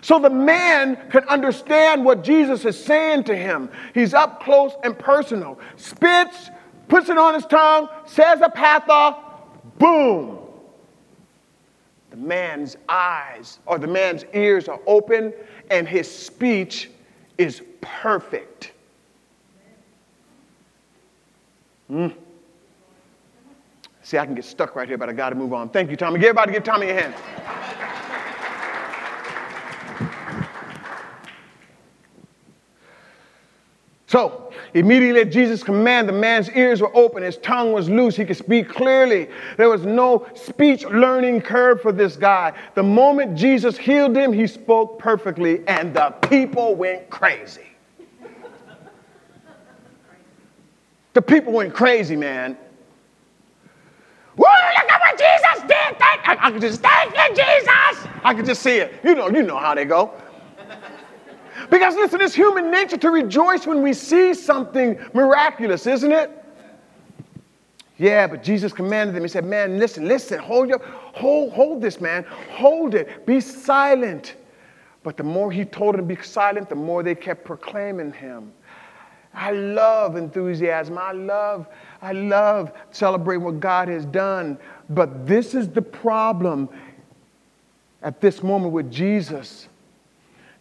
So 0.00 0.20
the 0.20 0.30
man 0.30 0.96
can 1.10 1.24
understand 1.24 2.04
what 2.04 2.22
Jesus 2.22 2.64
is 2.64 2.82
saying 2.82 3.24
to 3.24 3.34
him. 3.34 3.68
He's 3.94 4.14
up 4.14 4.40
close 4.44 4.74
and 4.84 4.96
personal. 4.96 5.58
Spits, 5.74 6.50
puts 6.86 7.08
it 7.08 7.18
on 7.18 7.34
his 7.34 7.46
tongue, 7.46 7.88
says 8.06 8.38
Ephphatha, 8.38 9.16
boom 9.76 10.38
the 12.10 12.20
man's 12.20 12.76
eyes 12.88 13.58
or 13.66 13.76
the 13.76 13.88
man's 13.88 14.24
ears 14.34 14.68
are 14.68 14.78
open 14.86 15.32
and 15.70 15.88
his 15.88 16.08
speech 16.08 16.88
is 17.38 17.60
perfect. 17.80 18.70
Mm. 21.90 22.14
See, 24.04 24.18
I 24.18 24.26
can 24.26 24.34
get 24.34 24.44
stuck 24.44 24.76
right 24.76 24.86
here, 24.86 24.98
but 24.98 25.08
I 25.08 25.14
got 25.14 25.30
to 25.30 25.34
move 25.34 25.54
on. 25.54 25.70
Thank 25.70 25.90
you, 25.90 25.96
Tommy. 25.96 26.20
Give 26.20 26.28
everybody 26.28 26.52
give 26.52 26.62
Tommy 26.62 26.90
a 26.90 26.94
hand. 26.94 27.14
So, 34.06 34.52
immediately 34.74 35.22
at 35.22 35.32
Jesus' 35.32 35.64
command, 35.64 36.06
the 36.06 36.12
man's 36.12 36.50
ears 36.50 36.82
were 36.82 36.94
open, 36.94 37.22
his 37.22 37.38
tongue 37.38 37.72
was 37.72 37.88
loose, 37.88 38.14
he 38.14 38.26
could 38.26 38.36
speak 38.36 38.68
clearly. 38.68 39.28
There 39.56 39.70
was 39.70 39.86
no 39.86 40.28
speech 40.34 40.84
learning 40.84 41.40
curve 41.40 41.80
for 41.80 41.90
this 41.90 42.14
guy. 42.14 42.52
The 42.74 42.82
moment 42.82 43.36
Jesus 43.36 43.78
healed 43.78 44.14
him, 44.14 44.34
he 44.34 44.46
spoke 44.46 44.98
perfectly, 44.98 45.66
and 45.66 45.94
the 45.94 46.10
people 46.28 46.74
went 46.74 47.08
crazy. 47.08 47.62
the 51.14 51.22
people 51.22 51.54
went 51.54 51.72
crazy, 51.72 52.16
man. 52.16 52.58
Whoa, 54.36 54.46
look 54.46 54.90
at 54.90 55.00
what 55.00 55.18
Jesus 55.18 55.62
did! 55.68 55.98
Thank, 55.98 56.13
I, 56.24 56.48
I 56.48 56.50
could 56.50 56.60
just 56.60 56.80
thank 56.80 57.14
you, 57.14 57.36
Jesus! 57.36 58.08
I 58.22 58.34
could 58.34 58.46
just 58.46 58.62
see 58.62 58.78
it. 58.78 58.94
You 59.04 59.14
know, 59.14 59.28
you 59.28 59.42
know 59.42 59.58
how 59.58 59.74
they 59.74 59.84
go. 59.84 60.12
Because 61.70 61.94
listen, 61.94 62.20
it's 62.20 62.34
human 62.34 62.70
nature 62.70 62.96
to 62.96 63.10
rejoice 63.10 63.66
when 63.66 63.82
we 63.82 63.92
see 63.92 64.34
something 64.34 64.98
miraculous, 65.12 65.86
isn't 65.86 66.12
it? 66.12 66.30
Yeah, 67.96 68.26
but 68.26 68.42
Jesus 68.42 68.72
commanded 68.72 69.14
them. 69.14 69.22
He 69.22 69.28
said, 69.28 69.44
Man, 69.44 69.78
listen, 69.78 70.08
listen, 70.08 70.38
hold 70.38 70.68
your 70.68 70.80
hold, 70.80 71.52
hold 71.52 71.80
this, 71.80 72.00
man. 72.00 72.24
Hold 72.50 72.94
it. 72.94 73.24
Be 73.24 73.40
silent. 73.40 74.36
But 75.02 75.16
the 75.16 75.22
more 75.22 75.52
he 75.52 75.64
told 75.64 75.94
them 75.94 76.08
to 76.08 76.14
be 76.14 76.20
silent, 76.22 76.68
the 76.68 76.74
more 76.74 77.02
they 77.02 77.14
kept 77.14 77.44
proclaiming 77.44 78.12
him. 78.12 78.52
I 79.34 79.50
love 79.50 80.16
enthusiasm. 80.16 80.96
I 80.96 81.12
love, 81.12 81.66
I 82.00 82.12
love 82.12 82.72
celebrating 82.90 83.44
what 83.44 83.60
God 83.60 83.88
has 83.88 84.06
done. 84.06 84.58
But 84.88 85.26
this 85.26 85.54
is 85.54 85.68
the 85.68 85.82
problem 85.82 86.68
at 88.02 88.20
this 88.20 88.42
moment 88.42 88.72
with 88.72 88.90
Jesus. 88.90 89.68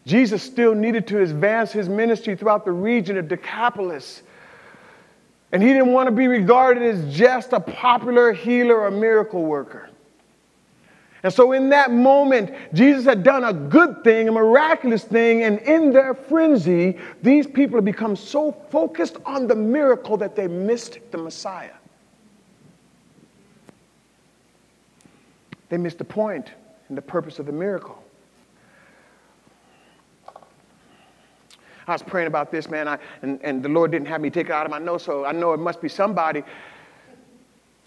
Jesus 0.06 0.44
still 0.44 0.76
needed 0.76 1.08
to 1.08 1.22
advance 1.22 1.72
his 1.72 1.88
ministry 1.88 2.36
throughout 2.36 2.66
the 2.66 2.72
region 2.72 3.18
of 3.18 3.28
Decapolis. 3.28 4.24
And 5.52 5.62
he 5.62 5.70
didn't 5.70 5.94
want 5.94 6.08
to 6.08 6.12
be 6.12 6.28
regarded 6.28 6.84
as 6.84 7.16
just 7.16 7.54
a 7.54 7.60
popular 7.60 8.34
healer 8.34 8.82
or 8.82 8.92
miracle 8.92 9.44
worker. 9.44 9.90
And 11.22 11.32
so, 11.32 11.54
in 11.54 11.70
that 11.70 11.90
moment, 11.90 12.54
Jesus 12.74 13.06
had 13.06 13.24
done 13.24 13.46
a 13.46 13.54
good 13.54 14.04
thing, 14.04 14.28
a 14.28 14.32
miraculous 14.32 15.06
thing, 15.06 15.44
and 15.44 15.60
in 15.60 15.94
their 15.94 16.14
frenzy, 16.14 16.98
these 17.22 17.48
people 17.48 17.78
had 17.78 17.86
become 17.86 18.18
so 18.18 18.52
focused 18.70 19.18
on 19.26 19.48
the 19.48 19.56
miracle 19.56 20.18
that 20.18 20.36
they 20.36 20.50
missed 20.50 21.00
the 21.12 21.18
Messiah. 21.18 21.72
They 25.74 25.78
missed 25.78 25.98
the 25.98 26.04
point 26.04 26.52
and 26.88 26.96
the 26.96 27.02
purpose 27.02 27.40
of 27.40 27.48
the 27.48 27.52
miracle. 27.52 28.04
I 31.88 31.94
was 31.94 32.04
praying 32.04 32.28
about 32.28 32.52
this, 32.52 32.70
man, 32.70 32.88
I, 32.88 33.00
and, 33.24 33.40
and 33.42 33.64
the 33.64 33.70
Lord 33.70 33.90
didn't 33.90 34.08
have 34.08 34.22
me 34.22 34.30
take 34.30 34.46
it 34.46 34.52
out 34.52 34.68
of 34.68 34.70
my 34.70 34.78
nose, 34.78 35.02
so 35.02 35.26
I 35.26 35.32
know 35.32 35.52
it 35.52 35.58
must 35.58 35.82
be 35.82 35.90
somebody. 35.90 36.44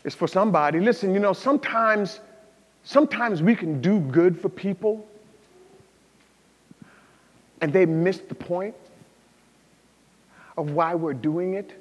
It's 0.03 0.17
for 0.17 0.27
somebody. 0.27 0.81
Listen, 0.81 1.15
you 1.15 1.21
know, 1.21 1.33
sometimes, 1.33 2.19
sometimes 2.83 3.41
we 3.41 3.55
can 3.55 3.81
do 3.81 4.01
good 4.01 4.37
for 4.37 4.49
people 4.49 5.07
and 7.61 7.73
they 7.73 7.87
miss 7.87 8.19
the 8.19 8.35
point 8.35 8.75
of 10.59 10.73
why 10.73 10.97
we're 10.97 11.15
doing 11.15 11.55
it. 11.55 11.81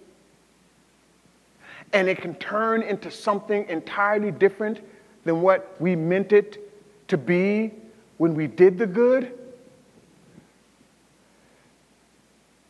And 1.94 2.08
it 2.08 2.22
can 2.22 2.36
turn 2.36 2.84
into 2.84 3.10
something 3.10 3.68
entirely 3.70 4.30
different 4.30 4.82
than 5.26 5.42
what 5.42 5.76
we 5.80 5.96
meant 5.96 6.32
it 6.32 6.72
to 7.10 7.18
be 7.18 7.74
when 8.18 8.34
we 8.34 8.48
did 8.48 8.78
the 8.78 8.88
good. 8.88 9.38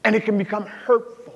and 0.06 0.16
it 0.16 0.24
can 0.24 0.38
become 0.38 0.66
hurtful. 0.66 1.34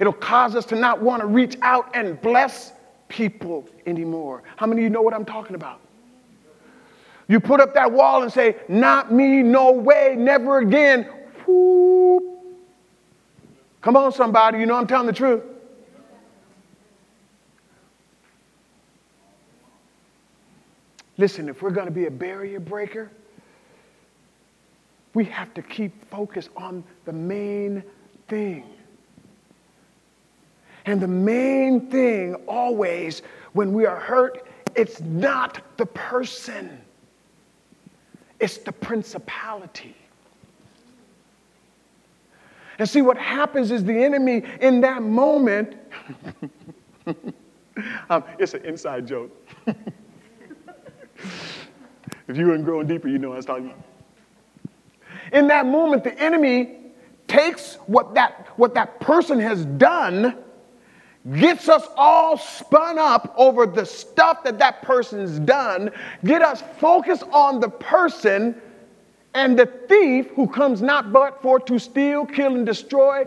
It'll 0.00 0.12
cause 0.12 0.56
us 0.56 0.66
to 0.66 0.74
not 0.76 1.00
want 1.00 1.20
to 1.20 1.26
reach 1.26 1.56
out 1.62 1.94
and 1.94 2.20
bless 2.20 2.72
people 3.08 3.66
anymore. 3.86 4.42
How 4.56 4.66
many 4.66 4.82
of 4.82 4.84
you 4.84 4.90
know 4.90 5.02
what 5.02 5.14
I'm 5.14 5.24
talking 5.24 5.54
about? 5.54 5.80
You 7.28 7.38
put 7.38 7.60
up 7.60 7.74
that 7.74 7.92
wall 7.92 8.24
and 8.24 8.32
say, 8.32 8.56
Not 8.68 9.12
me, 9.12 9.42
no 9.42 9.70
way, 9.70 10.16
never 10.18 10.58
again. 10.58 11.04
Whoop. 11.46 12.24
Come 13.82 13.96
on, 13.96 14.12
somebody, 14.12 14.58
you 14.58 14.66
know 14.66 14.74
I'm 14.74 14.88
telling 14.88 15.06
the 15.06 15.12
truth. 15.12 15.44
Listen, 21.20 21.50
if 21.50 21.60
we're 21.60 21.70
going 21.70 21.86
to 21.86 21.92
be 21.92 22.06
a 22.06 22.10
barrier 22.10 22.58
breaker, 22.58 23.10
we 25.12 25.26
have 25.26 25.52
to 25.52 25.60
keep 25.60 25.92
focus 26.08 26.48
on 26.56 26.82
the 27.04 27.12
main 27.12 27.84
thing. 28.26 28.64
And 30.86 30.98
the 30.98 31.06
main 31.06 31.90
thing 31.90 32.36
always 32.48 33.20
when 33.52 33.74
we 33.74 33.84
are 33.84 34.00
hurt, 34.00 34.48
it's 34.74 35.02
not 35.02 35.60
the 35.76 35.84
person, 35.84 36.80
it's 38.38 38.56
the 38.56 38.72
principality. 38.72 39.94
And 42.78 42.88
see, 42.88 43.02
what 43.02 43.18
happens 43.18 43.70
is 43.70 43.84
the 43.84 44.04
enemy 44.04 44.42
in 44.62 44.80
that 44.80 45.02
moment, 45.02 45.76
um, 48.08 48.24
it's 48.38 48.54
an 48.54 48.64
inside 48.64 49.06
joke. 49.06 49.30
if 52.28 52.36
you 52.36 52.46
weren't 52.46 52.64
growing 52.64 52.86
deeper, 52.86 53.08
you 53.08 53.18
know 53.18 53.28
what 53.28 53.34
I 53.34 53.38
was 53.38 53.46
talking 53.46 53.66
about. 53.66 53.84
In 55.32 55.46
that 55.48 55.66
moment, 55.66 56.04
the 56.04 56.18
enemy 56.20 56.76
takes 57.28 57.76
what 57.86 58.14
that, 58.14 58.48
what 58.56 58.74
that 58.74 58.98
person 59.00 59.38
has 59.38 59.64
done, 59.64 60.36
gets 61.34 61.68
us 61.68 61.86
all 61.96 62.38
spun 62.38 62.98
up 62.98 63.34
over 63.36 63.66
the 63.66 63.84
stuff 63.84 64.42
that 64.44 64.58
that 64.58 64.82
person's 64.82 65.38
done, 65.38 65.90
get 66.24 66.42
us 66.42 66.62
focused 66.78 67.24
on 67.30 67.60
the 67.60 67.68
person, 67.68 68.60
and 69.34 69.58
the 69.58 69.66
thief 69.88 70.28
who 70.30 70.48
comes 70.48 70.82
not 70.82 71.12
but 71.12 71.40
for 71.40 71.60
to 71.60 71.78
steal, 71.78 72.26
kill, 72.26 72.56
and 72.56 72.66
destroy 72.66 73.26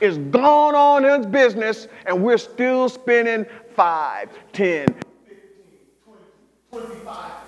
is 0.00 0.18
gone 0.18 0.74
on 0.74 1.04
his 1.04 1.26
business, 1.26 1.86
and 2.06 2.22
we're 2.22 2.38
still 2.38 2.88
spending 2.88 3.46
5, 3.76 4.30
10, 4.52 4.86
15, 6.74 7.43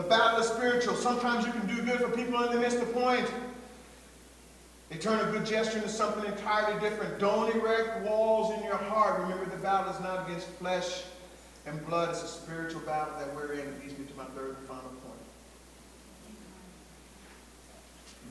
The 0.00 0.08
battle 0.08 0.40
is 0.40 0.48
spiritual. 0.48 0.94
Sometimes 0.94 1.44
you 1.44 1.52
can 1.52 1.66
do 1.66 1.82
good 1.82 2.00
for 2.00 2.08
people 2.08 2.42
and 2.42 2.54
they 2.54 2.58
miss 2.58 2.74
the 2.76 2.86
point. 2.86 3.30
They 4.88 4.96
turn 4.96 5.20
a 5.20 5.30
good 5.30 5.44
gesture 5.44 5.76
into 5.76 5.90
something 5.90 6.24
entirely 6.24 6.80
different. 6.80 7.18
Don't 7.18 7.54
erect 7.54 8.08
walls 8.08 8.56
in 8.56 8.64
your 8.64 8.78
heart. 8.78 9.20
Remember, 9.20 9.44
the 9.44 9.58
battle 9.58 9.92
is 9.92 10.00
not 10.00 10.26
against 10.26 10.46
flesh 10.52 11.02
and 11.66 11.84
blood. 11.86 12.08
It's 12.08 12.22
a 12.22 12.28
spiritual 12.28 12.80
battle 12.80 13.12
that 13.18 13.34
we're 13.34 13.52
in. 13.52 13.58
It 13.58 13.80
leads 13.82 13.98
me 13.98 14.06
to 14.06 14.14
my 14.16 14.24
third 14.34 14.56
and 14.56 14.66
final 14.66 14.84
point. 14.84 15.20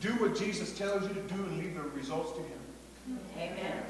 Do 0.01 0.09
what 0.13 0.35
Jesus 0.35 0.75
tells 0.75 1.03
you 1.03 1.09
to 1.09 1.21
do 1.21 1.35
and 1.35 1.59
leave 1.59 1.75
the 1.75 1.81
results 1.81 2.31
to 2.31 2.39
him. 2.39 3.19
Amen. 3.37 3.83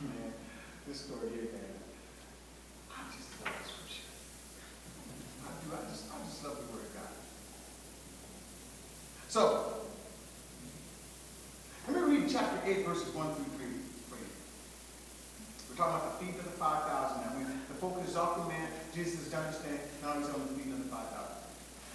Man, 0.00 0.32
this 0.88 1.00
story 1.02 1.28
here, 1.30 1.42
man. 1.52 1.76
I 5.72 5.90
just, 5.90 6.04
I 6.12 6.24
just 6.28 6.44
love 6.44 6.56
the 6.56 6.72
Word 6.72 6.84
of 6.84 6.94
God. 6.94 7.10
So, 9.28 9.74
let 11.88 11.96
me 11.96 12.16
read 12.18 12.30
chapter 12.30 12.55
8, 12.66 12.82
verses 12.82 13.14
1 13.14 13.34
through 13.38 13.44
3. 13.62 13.66
We're 15.70 15.76
talking 15.78 15.94
about 15.94 16.18
the 16.18 16.26
feeding 16.26 16.40
of 16.42 16.50
the 16.50 16.58
5,000 16.58 17.22
now. 17.22 17.30
The 17.70 17.78
focus 17.78 18.10
is 18.10 18.16
off 18.16 18.42
the 18.42 18.50
man. 18.50 18.66
Jesus 18.90 19.22
is 19.22 19.30
done 19.30 19.46
his 19.46 19.62
thing. 19.62 19.78
Now 20.02 20.18
he's 20.18 20.26
on 20.26 20.42
the 20.42 20.50
feeding 20.58 20.74
of 20.74 20.82
the 20.82 20.90
5,000. 20.90 21.06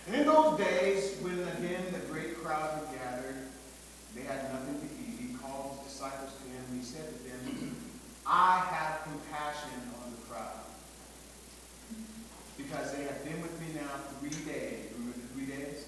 And 0.07 0.15
in 0.15 0.23
those 0.23 0.55
days, 0.55 1.19
when 1.19 1.43
again 1.59 1.91
the 1.91 1.99
great 2.07 2.39
crowd 2.39 2.71
had 2.71 2.87
gathered, 2.95 3.51
they 4.15 4.23
had 4.23 4.47
nothing 4.55 4.79
to 4.79 4.87
eat. 4.95 5.19
He 5.19 5.35
called 5.35 5.75
his 5.83 5.91
disciples 5.91 6.39
to 6.39 6.43
him, 6.55 6.63
and 6.71 6.79
he 6.79 6.87
said 6.87 7.03
to 7.03 7.19
them, 7.19 7.75
I 8.23 8.63
have 8.71 9.03
compassion 9.03 9.75
on 9.99 10.15
the 10.15 10.23
crowd 10.31 10.63
because 12.55 12.95
they 12.95 13.03
have 13.03 13.19
been 13.27 13.41
with 13.41 13.59
me 13.59 13.75
now 13.75 13.91
three 14.23 14.39
days. 14.47 14.87
Remember 14.95 15.19
the 15.19 15.27
three 15.35 15.51
days? 15.51 15.83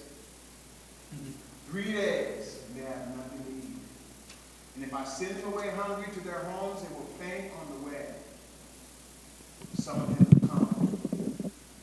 Mm-hmm. 1.14 1.72
Three 1.72 1.92
days, 1.92 2.60
and 2.68 2.76
they 2.76 2.84
have 2.84 3.16
nothing. 3.16 3.43
And 4.74 4.84
if 4.84 4.92
I 4.92 5.04
send 5.04 5.36
them 5.36 5.52
away 5.52 5.70
hungry 5.70 6.12
to 6.12 6.20
their 6.20 6.40
homes, 6.40 6.82
they 6.82 6.94
will 6.94 7.04
faint 7.18 7.52
on 7.60 7.66
the 7.78 7.90
way. 7.90 8.06
Some 9.74 10.00
of 10.00 10.08
them 10.18 10.48
come 10.48 10.86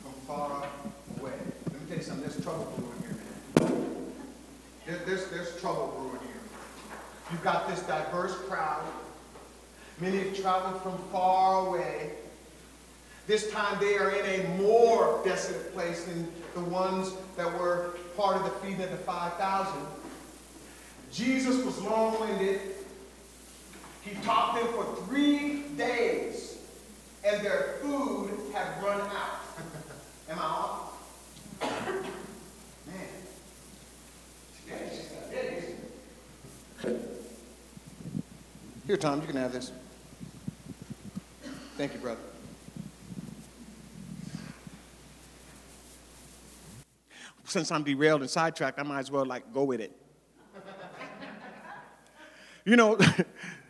from 0.02 0.14
far 0.28 0.68
away. 1.20 1.32
Let 1.72 1.82
me 1.82 1.88
tell 1.88 1.98
you 1.98 2.04
something. 2.04 2.30
There's 2.30 2.44
trouble 2.44 2.74
brewing 2.78 3.02
here, 3.02 3.70
man. 3.70 4.14
There, 4.86 5.00
there's, 5.06 5.30
there's 5.30 5.60
trouble 5.62 5.94
brewing 5.98 6.28
here. 6.28 6.42
You've 7.32 7.44
got 7.44 7.70
this 7.70 7.82
diverse 7.84 8.36
crowd. 8.48 8.84
Many 10.02 10.18
have 10.18 10.42
traveled 10.42 10.82
from 10.82 10.98
far 11.12 11.68
away 11.68 12.14
This 13.28 13.52
time 13.52 13.80
they 13.80 13.98
are 13.98 14.10
in 14.10 14.26
a 14.42 14.58
more 14.58 15.22
desolate 15.24 15.74
place 15.74 16.04
than 16.06 16.28
the 16.56 16.62
ones 16.62 17.14
that 17.38 17.48
were 17.60 17.92
part 18.18 18.36
of 18.36 18.44
the 18.44 18.50
feeding 18.60 18.82
of 18.82 18.92
the 18.92 18.98
5,000. 18.98 19.74
Jesus 21.12 21.64
was 21.64 21.80
long 21.82 22.20
winded. 22.20 22.60
He 24.04 24.16
taught 24.24 24.56
them 24.56 24.68
for 24.74 24.96
three 25.06 25.64
days, 25.78 26.58
and 27.24 27.46
their 27.46 27.76
food 27.82 28.32
had 28.54 28.82
run 28.84 29.00
out. 29.02 29.42
Am 30.30 30.40
I 30.40 30.42
off? 30.42 30.94
Man. 32.88 33.08
Here, 38.88 38.98
Tom, 38.98 39.22
you 39.22 39.28
can 39.28 39.36
have 39.38 39.54
this. 39.54 39.72
Thank 41.78 41.94
you, 41.94 42.00
brother. 42.00 42.20
Since 47.46 47.72
I'm 47.72 47.84
derailed 47.84 48.22
and 48.22 48.30
sidetracked, 48.30 48.80
I 48.80 48.84
might 48.84 49.00
as 49.00 49.12
well 49.12 49.26
like 49.26 49.54
go 49.54 49.64
with 49.64 49.82
it. 49.82 49.96
you 52.66 52.76
know, 52.76 52.98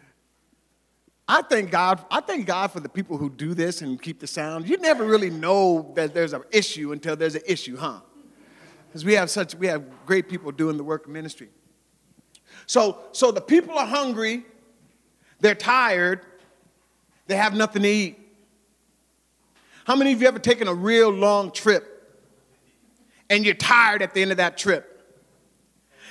I 1.31 1.41
thank 1.41 1.71
God. 1.71 2.03
I 2.11 2.19
thank 2.19 2.45
God 2.45 2.73
for 2.73 2.81
the 2.81 2.89
people 2.89 3.17
who 3.17 3.29
do 3.29 3.53
this 3.53 3.81
and 3.81 4.01
keep 4.01 4.19
the 4.19 4.27
sound. 4.27 4.67
You 4.67 4.75
never 4.75 5.05
really 5.05 5.29
know 5.29 5.93
that 5.95 6.13
there's 6.13 6.33
an 6.33 6.43
issue 6.51 6.91
until 6.91 7.15
there's 7.15 7.35
an 7.35 7.43
issue, 7.47 7.77
huh? 7.77 8.01
Because 8.87 9.05
we 9.05 9.13
have 9.13 9.29
such 9.29 9.55
we 9.55 9.67
have 9.67 9.81
great 10.05 10.27
people 10.27 10.51
doing 10.51 10.75
the 10.75 10.83
work 10.83 11.05
of 11.05 11.11
ministry. 11.13 11.47
So 12.65 12.99
so 13.13 13.31
the 13.31 13.39
people 13.39 13.77
are 13.77 13.85
hungry, 13.85 14.43
they're 15.39 15.55
tired, 15.55 16.25
they 17.27 17.37
have 17.37 17.55
nothing 17.55 17.83
to 17.83 17.87
eat. 17.87 18.19
How 19.85 19.95
many 19.95 20.11
of 20.11 20.21
you 20.21 20.27
ever 20.27 20.37
taken 20.37 20.67
a 20.67 20.73
real 20.73 21.11
long 21.11 21.51
trip 21.51 22.13
and 23.29 23.45
you're 23.45 23.55
tired 23.55 24.01
at 24.01 24.13
the 24.13 24.21
end 24.21 24.31
of 24.31 24.37
that 24.37 24.57
trip? 24.57 24.90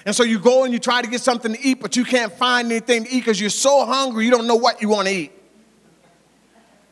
And 0.06 0.14
so 0.14 0.22
you 0.22 0.38
go 0.38 0.64
and 0.64 0.72
you 0.72 0.78
try 0.78 1.02
to 1.02 1.08
get 1.08 1.20
something 1.20 1.54
to 1.54 1.60
eat, 1.60 1.80
but 1.80 1.96
you 1.96 2.04
can't 2.04 2.32
find 2.32 2.70
anything 2.70 3.04
to 3.04 3.10
eat 3.10 3.20
because 3.20 3.40
you're 3.40 3.50
so 3.50 3.84
hungry 3.84 4.24
you 4.24 4.30
don't 4.30 4.46
know 4.46 4.56
what 4.56 4.80
you 4.80 4.88
want 4.88 5.08
to 5.08 5.14
eat. 5.14 5.32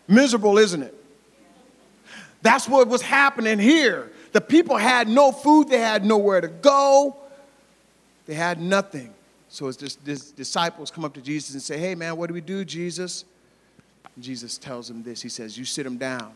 Miserable, 0.07 0.59
isn't 0.59 0.83
it? 0.83 0.95
That's 2.43 2.69
what 2.69 2.89
was 2.89 3.03
happening 3.03 3.59
here. 3.59 4.13
The 4.33 4.41
people 4.41 4.77
had 4.77 5.09
no 5.09 5.33
food, 5.33 5.69
they 5.69 5.79
had 5.79 6.05
nowhere 6.05 6.41
to 6.41 6.49
go, 6.49 7.17
they 8.27 8.35
had 8.35 8.61
nothing. 8.61 9.15
So 9.49 9.67
as 9.69 9.77
this, 9.77 10.31
disciples 10.31 10.91
come 10.91 11.05
up 11.05 11.15
to 11.15 11.23
Jesus 11.23 11.55
and 11.55 11.63
say, 11.63 11.79
Hey 11.79 11.95
man, 11.95 12.17
what 12.17 12.29
do 12.29 12.35
we 12.35 12.43
do, 12.43 12.65
Jesus? 12.65 13.25
And 14.15 14.23
Jesus 14.23 14.59
tells 14.59 14.89
them 14.89 15.03
this. 15.03 15.23
He 15.23 15.31
says, 15.31 15.57
You 15.57 15.65
sit 15.65 15.85
them 15.85 15.97
down. 15.97 16.33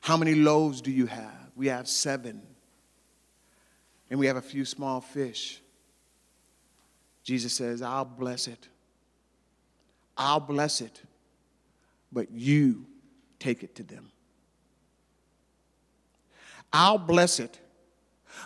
How 0.00 0.16
many 0.16 0.34
loaves 0.34 0.80
do 0.80 0.90
you 0.90 1.06
have? 1.06 1.50
We 1.54 1.66
have 1.66 1.86
seven 1.86 2.40
and 4.10 4.18
we 4.18 4.26
have 4.26 4.36
a 4.36 4.42
few 4.42 4.64
small 4.64 5.00
fish. 5.00 5.60
Jesus 7.22 7.52
says, 7.52 7.82
I'll 7.82 8.04
bless 8.04 8.48
it. 8.48 8.68
I'll 10.16 10.40
bless 10.40 10.80
it, 10.80 11.02
but 12.10 12.30
you 12.32 12.86
take 13.38 13.62
it 13.62 13.74
to 13.76 13.82
them. 13.82 14.10
I'll 16.72 16.98
bless 16.98 17.38
it, 17.38 17.58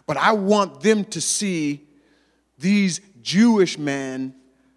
but 0.06 0.16
I 0.16 0.32
want 0.32 0.80
them 0.80 1.04
to 1.06 1.20
see 1.20 1.86
these 2.58 3.00
Jewish 3.22 3.78
men 3.78 4.34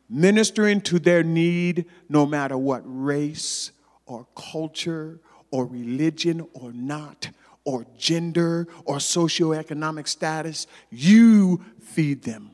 ministering 0.09 0.81
to 0.81 0.99
their 0.99 1.23
need 1.23 1.85
no 2.07 2.25
matter 2.25 2.57
what 2.57 2.81
race 2.85 3.71
or 4.05 4.25
culture 4.35 5.19
or 5.51 5.65
religion 5.65 6.47
or 6.53 6.71
not 6.71 7.29
or 7.65 7.85
gender 7.97 8.67
or 8.85 8.97
socioeconomic 8.97 10.07
status, 10.07 10.67
you 10.89 11.65
feed 11.81 12.23
them. 12.23 12.51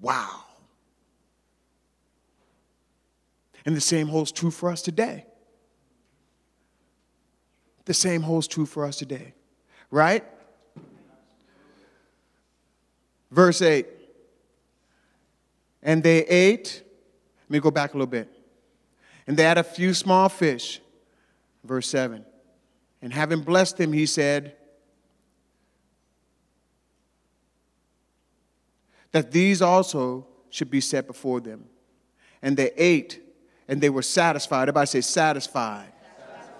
Wow. 0.00 0.42
And 3.64 3.74
the 3.74 3.80
same 3.80 4.08
holds 4.08 4.30
true 4.30 4.50
for 4.50 4.70
us 4.70 4.82
today. 4.82 5.24
The 7.86 7.94
same 7.94 8.22
holds 8.22 8.46
true 8.46 8.66
for 8.66 8.84
us 8.84 8.96
today, 8.96 9.34
right? 9.90 10.24
Verse 13.30 13.62
8. 13.62 13.86
And 15.82 16.02
they 16.02 16.24
ate, 16.26 16.82
let 17.42 17.50
me 17.50 17.60
go 17.60 17.70
back 17.70 17.92
a 17.92 17.96
little 17.96 18.06
bit. 18.06 18.28
And 19.26 19.36
they 19.36 19.42
had 19.42 19.58
a 19.58 19.64
few 19.64 19.94
small 19.94 20.28
fish 20.28 20.80
verse 21.64 21.88
7. 21.88 22.24
And 23.02 23.12
having 23.12 23.40
blessed 23.40 23.76
them, 23.76 23.92
he 23.92 24.06
said, 24.06 24.56
that 29.14 29.30
these 29.30 29.62
also 29.62 30.26
should 30.50 30.70
be 30.70 30.80
set 30.80 31.06
before 31.06 31.40
them. 31.40 31.64
And 32.42 32.56
they 32.56 32.72
ate 32.76 33.20
and 33.68 33.80
they 33.80 33.88
were 33.88 34.02
satisfied. 34.02 34.62
Everybody 34.62 34.86
say 34.86 35.00
satisfied. 35.00 35.92
satisfied. 36.18 36.52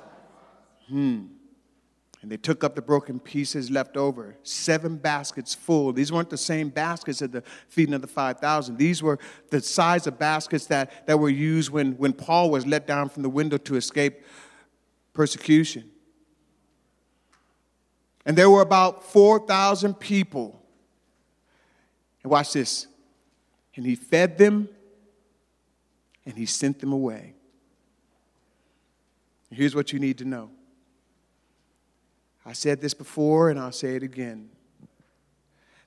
Hmm. 0.89 1.27
And 2.23 2.31
they 2.31 2.37
took 2.37 2.65
up 2.65 2.75
the 2.75 2.81
broken 2.81 3.21
pieces 3.21 3.71
left 3.71 3.99
over, 3.99 4.37
seven 4.45 4.97
baskets 4.97 5.53
full. 5.55 5.93
These 5.93 6.11
weren't 6.11 6.31
the 6.31 6.39
same 6.39 6.71
baskets 6.71 7.21
at 7.21 7.33
the 7.33 7.43
feeding 7.69 7.93
of 7.93 8.01
the 8.01 8.07
5,000. 8.07 8.79
These 8.79 9.03
were 9.03 9.19
the 9.51 9.61
size 9.61 10.07
of 10.07 10.19
baskets 10.19 10.67
that, 10.67 11.07
that 11.07 11.19
were 11.19 11.29
used 11.29 11.71
when, 11.71 11.93
when 11.99 12.13
Paul 12.13 12.51
was 12.51 12.67
let 12.67 12.87
down 12.87 13.09
from 13.09 13.25
the 13.25 13.29
window 13.29 13.59
to 13.59 13.77
escape 13.77 14.23
persecution. 15.15 15.91
And 18.27 18.37
there 18.37 18.51
were 18.51 18.63
about 18.63 19.05
4,000 19.05 19.95
people. 19.95 20.63
And 22.23 22.31
watch 22.31 22.53
this. 22.53 22.87
And 23.77 23.87
he 23.87 23.95
fed 23.95 24.39
them 24.39 24.69
and 26.27 26.37
he 26.37 26.47
sent 26.47 26.81
them 26.81 26.93
away. 26.93 27.35
Here's 29.51 29.75
what 29.75 29.93
you 29.93 30.01
need 30.01 30.19
to 30.19 30.25
know. 30.25 30.51
I 32.45 32.53
said 32.53 32.81
this 32.81 32.93
before 32.93 33.51
and 33.51 33.59
I'll 33.59 33.73
say 33.73 33.95
it 33.95 34.03
again. 34.03 34.51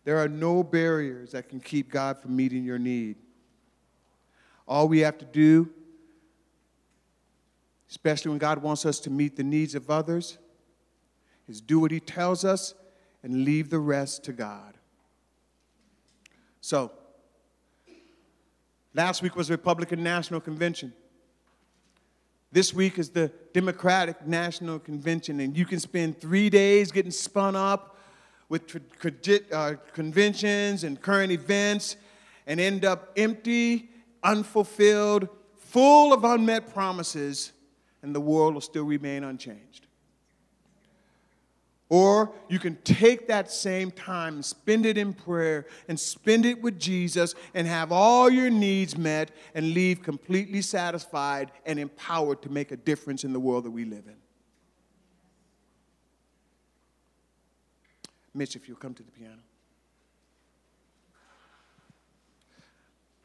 There 0.06 0.18
are 0.18 0.30
no 0.30 0.64
barriers 0.64 1.32
that 1.32 1.50
can 1.50 1.60
keep 1.60 1.92
God 1.92 2.22
from 2.22 2.36
meeting 2.36 2.64
your 2.64 2.80
need. 2.80 3.18
All 4.68 4.88
we 4.88 5.00
have 5.00 5.18
to 5.18 5.26
do 5.26 5.70
especially 7.90 8.30
when 8.30 8.38
God 8.38 8.62
wants 8.62 8.86
us 8.86 9.00
to 9.02 9.10
meet 9.10 9.36
the 9.36 9.44
needs 9.44 9.76
of 9.76 9.90
others, 9.90 10.38
is 11.48 11.62
do 11.62 11.80
what 11.80 11.92
He 11.92 12.00
tells 12.00 12.44
us 12.44 12.74
and 13.24 13.44
leave 13.44 13.70
the 13.70 13.80
rest 13.80 14.24
to 14.26 14.34
God. 14.34 14.76
So, 16.62 16.92
last 18.94 19.22
week 19.22 19.36
was 19.36 19.48
the 19.48 19.54
Republican 19.54 20.04
National 20.04 20.42
Convention. 20.42 20.94
This 22.52 22.74
week 22.74 22.98
is 22.98 23.10
the 23.10 23.32
Democratic 23.54 24.26
National 24.26 24.80
Convention, 24.80 25.40
and 25.40 25.58
you 25.58 25.66
can 25.66 25.80
spend 25.80 26.20
three 26.20 26.50
days 26.50 26.92
getting 26.92 27.12
spun 27.12 27.56
up 27.56 27.98
with 28.50 28.80
uh, 29.52 29.74
conventions 29.94 30.84
and 30.84 31.02
current 31.02 31.32
events 31.32 31.98
and 32.46 32.60
end 32.60 32.86
up 32.86 33.12
empty, 33.18 33.90
unfulfilled, 34.24 35.28
full 35.58 36.14
of 36.14 36.24
unmet 36.24 36.74
promises 36.74 37.52
and 38.02 38.14
the 38.14 38.22
world 38.22 38.54
will 38.54 38.62
still 38.62 38.84
remain 38.84 39.24
unchanged. 39.24 39.88
Or 41.90 42.34
you 42.50 42.60
can 42.60 42.76
take 42.84 43.28
that 43.28 43.50
same 43.50 43.92
time 43.92 44.42
spend 44.44 44.86
it 44.86 44.98
in 44.98 45.14
prayer 45.14 45.68
and 45.88 45.98
spend 45.98 46.46
it 46.46 46.62
with 46.62 46.78
Jesus 46.78 47.34
and 47.54 47.66
have 47.66 47.94
all 47.94 48.30
your 48.30 48.50
needs 48.50 48.98
met 48.98 49.32
and 49.56 49.74
leave 49.74 50.04
completely 50.04 50.62
satisfied 50.62 51.52
and 51.66 51.80
empowered 51.80 52.42
to 52.42 52.50
make 52.50 52.72
a 52.74 52.78
difference 52.78 53.24
in 53.24 53.32
the 53.32 53.40
world 53.40 53.64
that 53.64 53.72
we 53.72 53.86
live 53.86 54.04
in. 54.06 54.18
Mitch, 58.34 58.56
if 58.56 58.68
you'll 58.68 58.78
come 58.78 58.94
to 58.94 59.04
the 59.04 59.12
piano. 59.12 59.42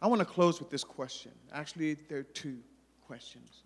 I 0.01 0.07
want 0.07 0.21
to 0.21 0.25
close 0.25 0.59
with 0.59 0.71
this 0.71 0.85
question. 0.85 1.33
Actually, 1.53 1.95
there 2.09 2.19
are 2.19 2.23
two 2.25 2.59
questions. 3.07 3.63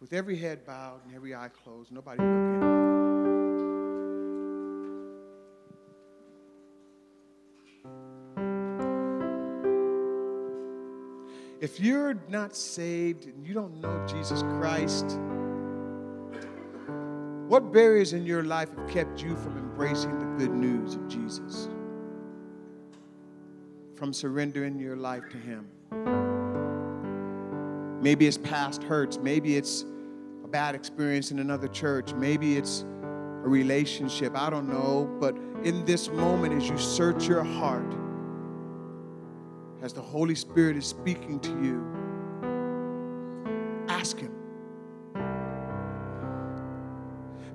With 0.00 0.12
every 0.12 0.36
head 0.36 0.64
bowed 0.66 1.00
and 1.06 1.14
every 1.14 1.34
eye 1.34 1.50
closed, 1.64 1.92
nobody 1.92 2.18
looking. 2.22 2.70
If 11.60 11.78
you're 11.78 12.14
not 12.28 12.56
saved 12.56 13.26
and 13.26 13.46
you 13.46 13.52
don't 13.54 13.80
know 13.80 14.06
Jesus 14.06 14.42
Christ, 14.42 15.18
What 17.50 17.72
barriers 17.72 18.12
in 18.12 18.24
your 18.24 18.44
life 18.44 18.68
have 18.78 18.88
kept 18.88 19.20
you 19.24 19.34
from 19.34 19.58
embracing 19.58 20.16
the 20.20 20.26
good 20.38 20.52
news 20.54 20.94
of 20.94 21.08
Jesus? 21.08 21.68
From 23.96 24.12
surrendering 24.12 24.78
your 24.78 24.94
life 24.94 25.24
to 25.30 25.36
Him? 25.36 26.29
Maybe 28.00 28.26
it's 28.26 28.38
past 28.38 28.82
hurts. 28.82 29.18
Maybe 29.18 29.56
it's 29.56 29.84
a 30.42 30.48
bad 30.48 30.74
experience 30.74 31.30
in 31.30 31.38
another 31.38 31.68
church. 31.68 32.14
Maybe 32.14 32.56
it's 32.56 32.82
a 33.44 33.48
relationship. 33.48 34.34
I 34.34 34.48
don't 34.48 34.68
know. 34.68 35.04
But 35.20 35.36
in 35.64 35.84
this 35.84 36.08
moment, 36.08 36.54
as 36.54 36.68
you 36.68 36.78
search 36.78 37.28
your 37.28 37.44
heart, 37.44 37.94
as 39.82 39.92
the 39.92 40.00
Holy 40.00 40.34
Spirit 40.34 40.76
is 40.76 40.86
speaking 40.86 41.40
to 41.40 41.50
you, 41.62 41.86
ask 43.88 44.18
Him. 44.18 44.34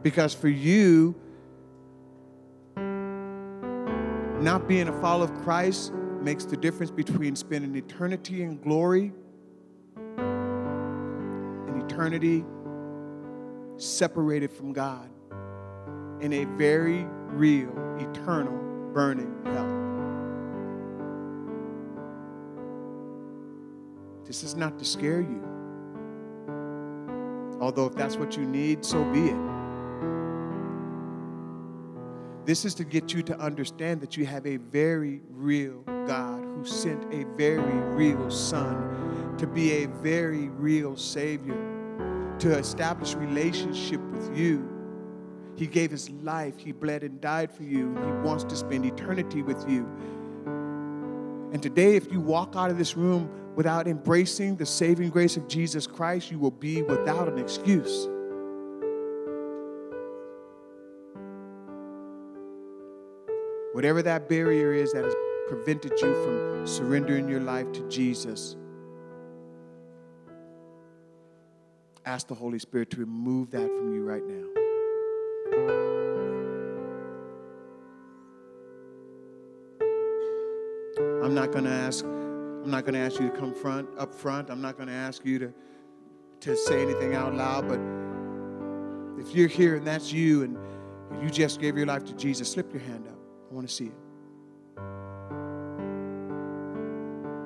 Because 0.04 0.36
for 0.36 0.50
you, 0.50 1.16
not 4.42 4.68
being 4.68 4.88
a 4.88 5.02
follower 5.02 5.26
of 5.26 5.34
Christ 5.44 5.92
makes 6.22 6.46
the 6.46 6.56
difference 6.56 6.92
between 6.92 7.36
spending 7.36 7.76
eternity 7.76 8.44
in 8.44 8.62
glory 8.62 9.12
eternity 11.96 12.44
separated 13.78 14.52
from 14.52 14.74
God 14.74 15.10
in 16.20 16.34
a 16.34 16.44
very 16.58 17.06
real, 17.30 17.72
eternal, 17.98 18.92
burning 18.94 19.34
hell. 19.46 19.72
This 24.26 24.44
is 24.44 24.56
not 24.56 24.78
to 24.80 24.84
scare 24.84 25.22
you. 25.22 25.42
Although, 27.62 27.86
if 27.86 27.96
that's 27.96 28.18
what 28.18 28.36
you 28.36 28.44
need, 28.46 28.84
so 28.84 29.02
be 29.14 29.28
it. 29.28 29.38
This 32.46 32.66
is 32.66 32.76
to 32.76 32.84
get 32.84 33.14
you 33.14 33.24
to 33.24 33.38
understand 33.40 34.02
that 34.02 34.18
you 34.18 34.26
have 34.26 34.46
a 34.46 34.58
very 34.58 35.22
real 35.30 35.82
God 36.06 36.44
who 36.44 36.66
sent 36.66 37.14
a 37.14 37.24
very 37.38 37.80
real 37.96 38.30
Son 38.30 39.36
to 39.38 39.48
be 39.48 39.84
a 39.84 39.86
very 39.88 40.50
real 40.50 40.98
Savior, 40.98 41.75
to 42.40 42.58
establish 42.58 43.16
relationship 43.16 44.02
with 44.12 44.38
you. 44.38 44.70
He 45.56 45.68
gave 45.68 45.92
his 45.92 46.10
life, 46.10 46.58
he 46.58 46.72
bled 46.72 47.04
and 47.04 47.22
died 47.22 47.52
for 47.52 47.64
you, 47.64 47.96
he 47.96 48.12
wants 48.28 48.44
to 48.46 48.56
spend 48.56 48.86
eternity 48.86 49.42
with 49.42 49.64
you. 49.70 49.88
And 51.54 51.64
today, 51.64 51.96
if 51.96 52.12
you 52.12 52.20
walk 52.20 52.56
out 52.56 52.70
of 52.70 52.78
this 52.78 52.98
room 52.98 53.30
without 53.56 53.88
embracing 53.88 54.58
the 54.58 54.66
saving 54.66 55.10
grace 55.10 55.38
of 55.38 55.48
Jesus 55.48 55.88
Christ, 55.88 56.30
you 56.30 56.38
will 56.38 56.52
be 56.52 56.82
without 56.82 57.30
an 57.30 57.40
excuse. 57.40 58.10
Whatever 63.72 64.02
that 64.02 64.28
barrier 64.28 64.74
is 64.74 64.92
that 64.94 65.06
has 65.06 65.14
prevented 65.48 65.94
you 66.02 66.14
from 66.24 66.68
surrendering 66.68 67.30
your 67.30 67.40
life 67.40 67.72
to 67.74 67.88
Jesus, 67.88 68.58
ask 72.06 72.28
the 72.28 72.36
Holy 72.36 72.60
Spirit 72.60 72.92
to 72.92 72.98
remove 72.98 73.52
that 73.52 73.68
from 73.68 73.94
you 73.94 74.04
right 74.04 74.24
now. 74.26 74.46
I'm 81.24 81.34
not 81.34 81.52
going 81.52 81.64
to 81.64 81.72
ask 81.72 82.06
I'm 82.06 82.72
not 82.72 82.84
going 82.84 82.94
to 82.94 83.00
ask 83.00 83.20
you 83.20 83.30
to 83.30 83.38
come 83.38 83.54
front 83.54 83.88
up 83.98 84.14
front. 84.14 84.50
I'm 84.50 84.62
not 84.62 84.78
going 84.78 84.88
to 84.88 84.94
ask 84.94 85.26
you 85.26 85.40
to 85.40 85.54
to 86.42 86.56
say 86.56 86.82
anything 86.82 87.16
out 87.16 87.34
loud, 87.34 87.68
but 87.68 87.80
if 89.20 89.36
you're 89.36 89.48
here 89.48 89.76
and 89.76 89.88
that's 89.88 90.12
you 90.12 90.44
and 90.44 90.58
you 91.22 91.30
just 91.30 91.60
gave 91.60 91.76
your 91.78 91.86
life 91.86 92.04
to 92.06 92.14
Jesus, 92.16 92.52
slip 92.52 92.72
your 92.72 92.82
hand 92.82 93.08
up. 93.08 93.18
I 93.50 93.54
want 93.54 93.68
to 93.68 93.74
see 93.74 93.86
it. 93.86 93.98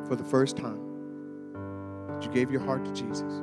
For 0.08 0.16
the 0.16 0.24
first 0.24 0.58
time, 0.58 0.80
you 2.22 2.30
gave 2.30 2.52
your 2.52 2.62
heart 2.62 2.84
to 2.86 2.94
Jesus. 2.94 3.42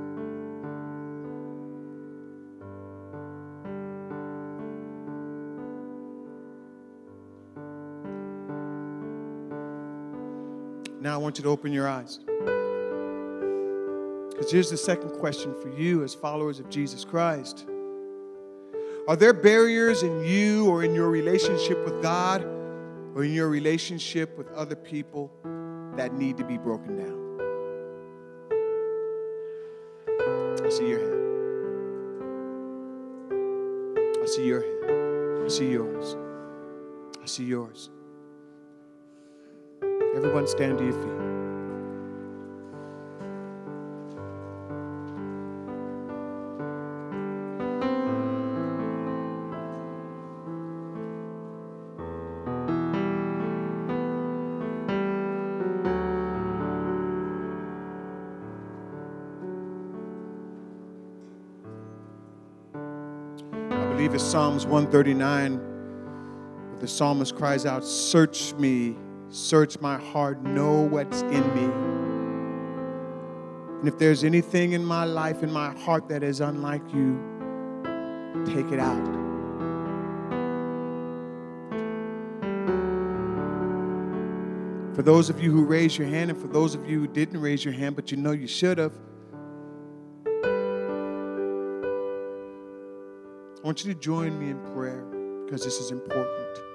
I 11.16 11.18
want 11.18 11.38
you 11.38 11.44
to 11.44 11.48
open 11.48 11.72
your 11.72 11.88
eyes. 11.88 12.18
Because 14.28 14.52
here's 14.52 14.68
the 14.68 14.76
second 14.76 15.12
question 15.12 15.54
for 15.62 15.70
you 15.70 16.04
as 16.04 16.12
followers 16.14 16.60
of 16.60 16.68
Jesus 16.68 17.06
Christ. 17.06 17.64
Are 19.08 19.16
there 19.16 19.32
barriers 19.32 20.02
in 20.02 20.22
you 20.26 20.68
or 20.68 20.84
in 20.84 20.94
your 20.94 21.08
relationship 21.08 21.82
with 21.86 22.02
God 22.02 22.44
or 23.14 23.24
in 23.24 23.32
your 23.32 23.48
relationship 23.48 24.36
with 24.36 24.52
other 24.52 24.76
people 24.76 25.32
that 25.96 26.12
need 26.12 26.36
to 26.36 26.44
be 26.44 26.58
broken 26.58 26.98
down? 26.98 27.16
I 30.66 30.68
see 30.68 30.86
your 30.86 31.00
hand. 31.00 31.14
I 34.22 34.26
see 34.26 34.46
your 34.46 34.60
hand. 34.60 35.46
I 35.46 35.48
see 35.48 35.70
yours. 35.70 36.14
I 37.22 37.26
see 37.26 37.44
yours. 37.44 37.88
Everyone 40.36 40.50
stand 40.54 40.76
to 40.76 40.84
your 40.84 40.92
feet. 40.92 41.26
Psalms 64.18 64.66
139, 64.66 65.60
the 66.80 66.88
psalmist 66.88 67.36
cries 67.36 67.64
out, 67.64 67.84
Search 67.84 68.52
me, 68.54 68.96
search 69.28 69.80
my 69.80 69.98
heart, 69.98 70.42
know 70.42 70.80
what's 70.82 71.22
in 71.22 71.54
me. 71.54 71.64
And 73.80 73.88
if 73.88 73.98
there's 73.98 74.24
anything 74.24 74.72
in 74.72 74.84
my 74.84 75.04
life, 75.04 75.42
in 75.42 75.52
my 75.52 75.72
heart 75.80 76.08
that 76.08 76.22
is 76.22 76.40
unlike 76.40 76.82
you, 76.94 77.20
take 78.46 78.72
it 78.72 78.80
out. 78.80 79.04
For 84.94 85.02
those 85.02 85.28
of 85.28 85.42
you 85.42 85.52
who 85.52 85.66
raised 85.66 85.98
your 85.98 86.08
hand, 86.08 86.30
and 86.30 86.40
for 86.40 86.48
those 86.48 86.74
of 86.74 86.88
you 86.88 87.00
who 87.00 87.06
didn't 87.06 87.38
raise 87.38 87.62
your 87.62 87.74
hand, 87.74 87.96
but 87.96 88.10
you 88.10 88.16
know 88.16 88.32
you 88.32 88.46
should 88.46 88.78
have, 88.78 88.94
I 93.58 93.60
want 93.62 93.84
you 93.84 93.92
to 93.92 94.00
join 94.00 94.38
me 94.38 94.48
in 94.50 94.58
prayer 94.72 95.04
because 95.44 95.62
this 95.62 95.80
is 95.80 95.90
important. 95.90 96.65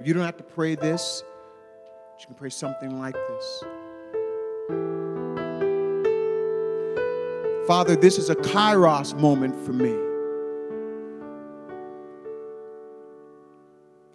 If 0.00 0.06
you 0.06 0.14
don't 0.14 0.24
have 0.24 0.36
to 0.36 0.44
pray 0.44 0.74
this, 0.74 1.24
you 2.20 2.26
can 2.26 2.34
pray 2.34 2.50
something 2.50 2.98
like 2.98 3.14
this. 3.14 3.64
Father, 7.66 7.96
this 7.96 8.18
is 8.18 8.30
a 8.30 8.36
kairos 8.36 9.16
moment 9.18 9.54
for 9.66 9.72
me. 9.72 9.94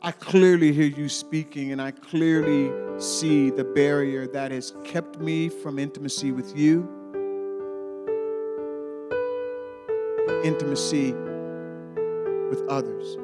I 0.01 0.11
clearly 0.11 0.73
hear 0.73 0.87
you 0.87 1.07
speaking, 1.07 1.71
and 1.71 1.81
I 1.81 1.91
clearly 1.91 2.71
see 2.99 3.49
the 3.49 3.63
barrier 3.63 4.27
that 4.27 4.51
has 4.51 4.73
kept 4.83 5.19
me 5.19 5.49
from 5.49 5.79
intimacy 5.79 6.31
with 6.31 6.57
you 6.57 6.87
intimacy 10.43 11.13
with 12.49 12.61
others. 12.69 13.17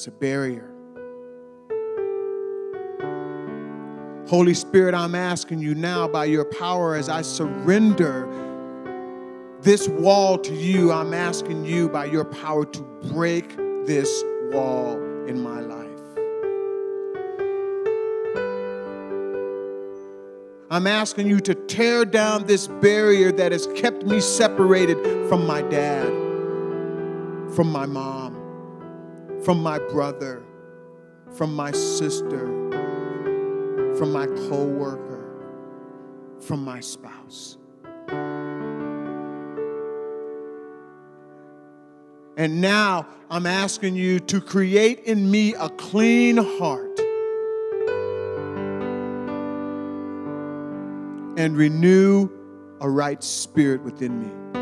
It's 0.00 0.06
a 0.06 0.12
barrier. 0.12 0.66
Holy 4.30 4.54
Spirit, 4.54 4.94
I'm 4.94 5.14
asking 5.14 5.58
you 5.58 5.74
now 5.74 6.08
by 6.08 6.24
your 6.24 6.46
power 6.46 6.94
as 6.94 7.10
I 7.10 7.20
surrender 7.20 8.26
this 9.60 9.88
wall 9.88 10.38
to 10.38 10.54
you, 10.54 10.90
I'm 10.90 11.12
asking 11.12 11.66
you 11.66 11.90
by 11.90 12.06
your 12.06 12.24
power 12.24 12.64
to 12.64 12.80
break 13.12 13.54
this 13.84 14.24
wall 14.50 14.94
in 15.26 15.38
my 15.38 15.60
life. 15.60 16.00
I'm 20.70 20.86
asking 20.86 21.26
you 21.26 21.40
to 21.40 21.54
tear 21.54 22.06
down 22.06 22.46
this 22.46 22.68
barrier 22.68 23.32
that 23.32 23.52
has 23.52 23.66
kept 23.76 24.04
me 24.04 24.20
separated 24.20 24.96
from 25.28 25.46
my 25.46 25.60
dad, 25.60 26.08
from 27.54 27.70
my 27.70 27.84
mom, 27.84 28.39
from 29.42 29.62
my 29.62 29.78
brother, 29.78 30.42
from 31.36 31.54
my 31.54 31.70
sister, 31.72 32.46
from 33.96 34.12
my 34.12 34.26
coworker, 34.26 35.46
from 36.40 36.64
my 36.64 36.80
spouse. 36.80 37.56
And 42.36 42.60
now 42.60 43.06
I'm 43.30 43.46
asking 43.46 43.96
you 43.96 44.18
to 44.20 44.40
create 44.40 45.00
in 45.00 45.30
me 45.30 45.54
a 45.54 45.68
clean 45.68 46.36
heart 46.38 46.98
and 51.38 51.56
renew 51.56 52.28
a 52.80 52.88
right 52.88 53.22
spirit 53.22 53.82
within 53.82 54.20
me. 54.20 54.59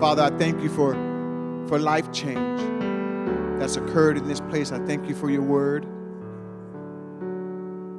Father, 0.00 0.22
I 0.22 0.30
thank 0.30 0.62
you 0.62 0.70
for, 0.70 0.94
for 1.68 1.78
life 1.78 2.10
change 2.10 2.58
that's 3.60 3.76
occurred 3.76 4.16
in 4.16 4.26
this 4.26 4.40
place. 4.40 4.72
I 4.72 4.78
thank 4.86 5.06
you 5.06 5.14
for 5.14 5.28
your 5.28 5.42
word. 5.42 5.84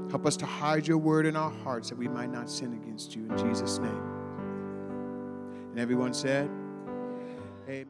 Help 0.10 0.26
us 0.26 0.36
to 0.38 0.48
hide 0.48 0.88
your 0.88 0.98
word 0.98 1.28
in 1.28 1.36
our 1.36 1.52
hearts 1.64 1.90
that 1.90 2.00
we 2.00 2.08
might 2.08 2.32
not 2.32 2.50
sin 2.50 2.74
against 2.74 3.16
you 3.16 3.28
in 3.30 3.38
Jesus' 3.38 3.78
name. 3.78 4.02
And 5.70 5.80
everyone 5.80 6.16
said, 6.16 6.50
Amen. 7.70 7.86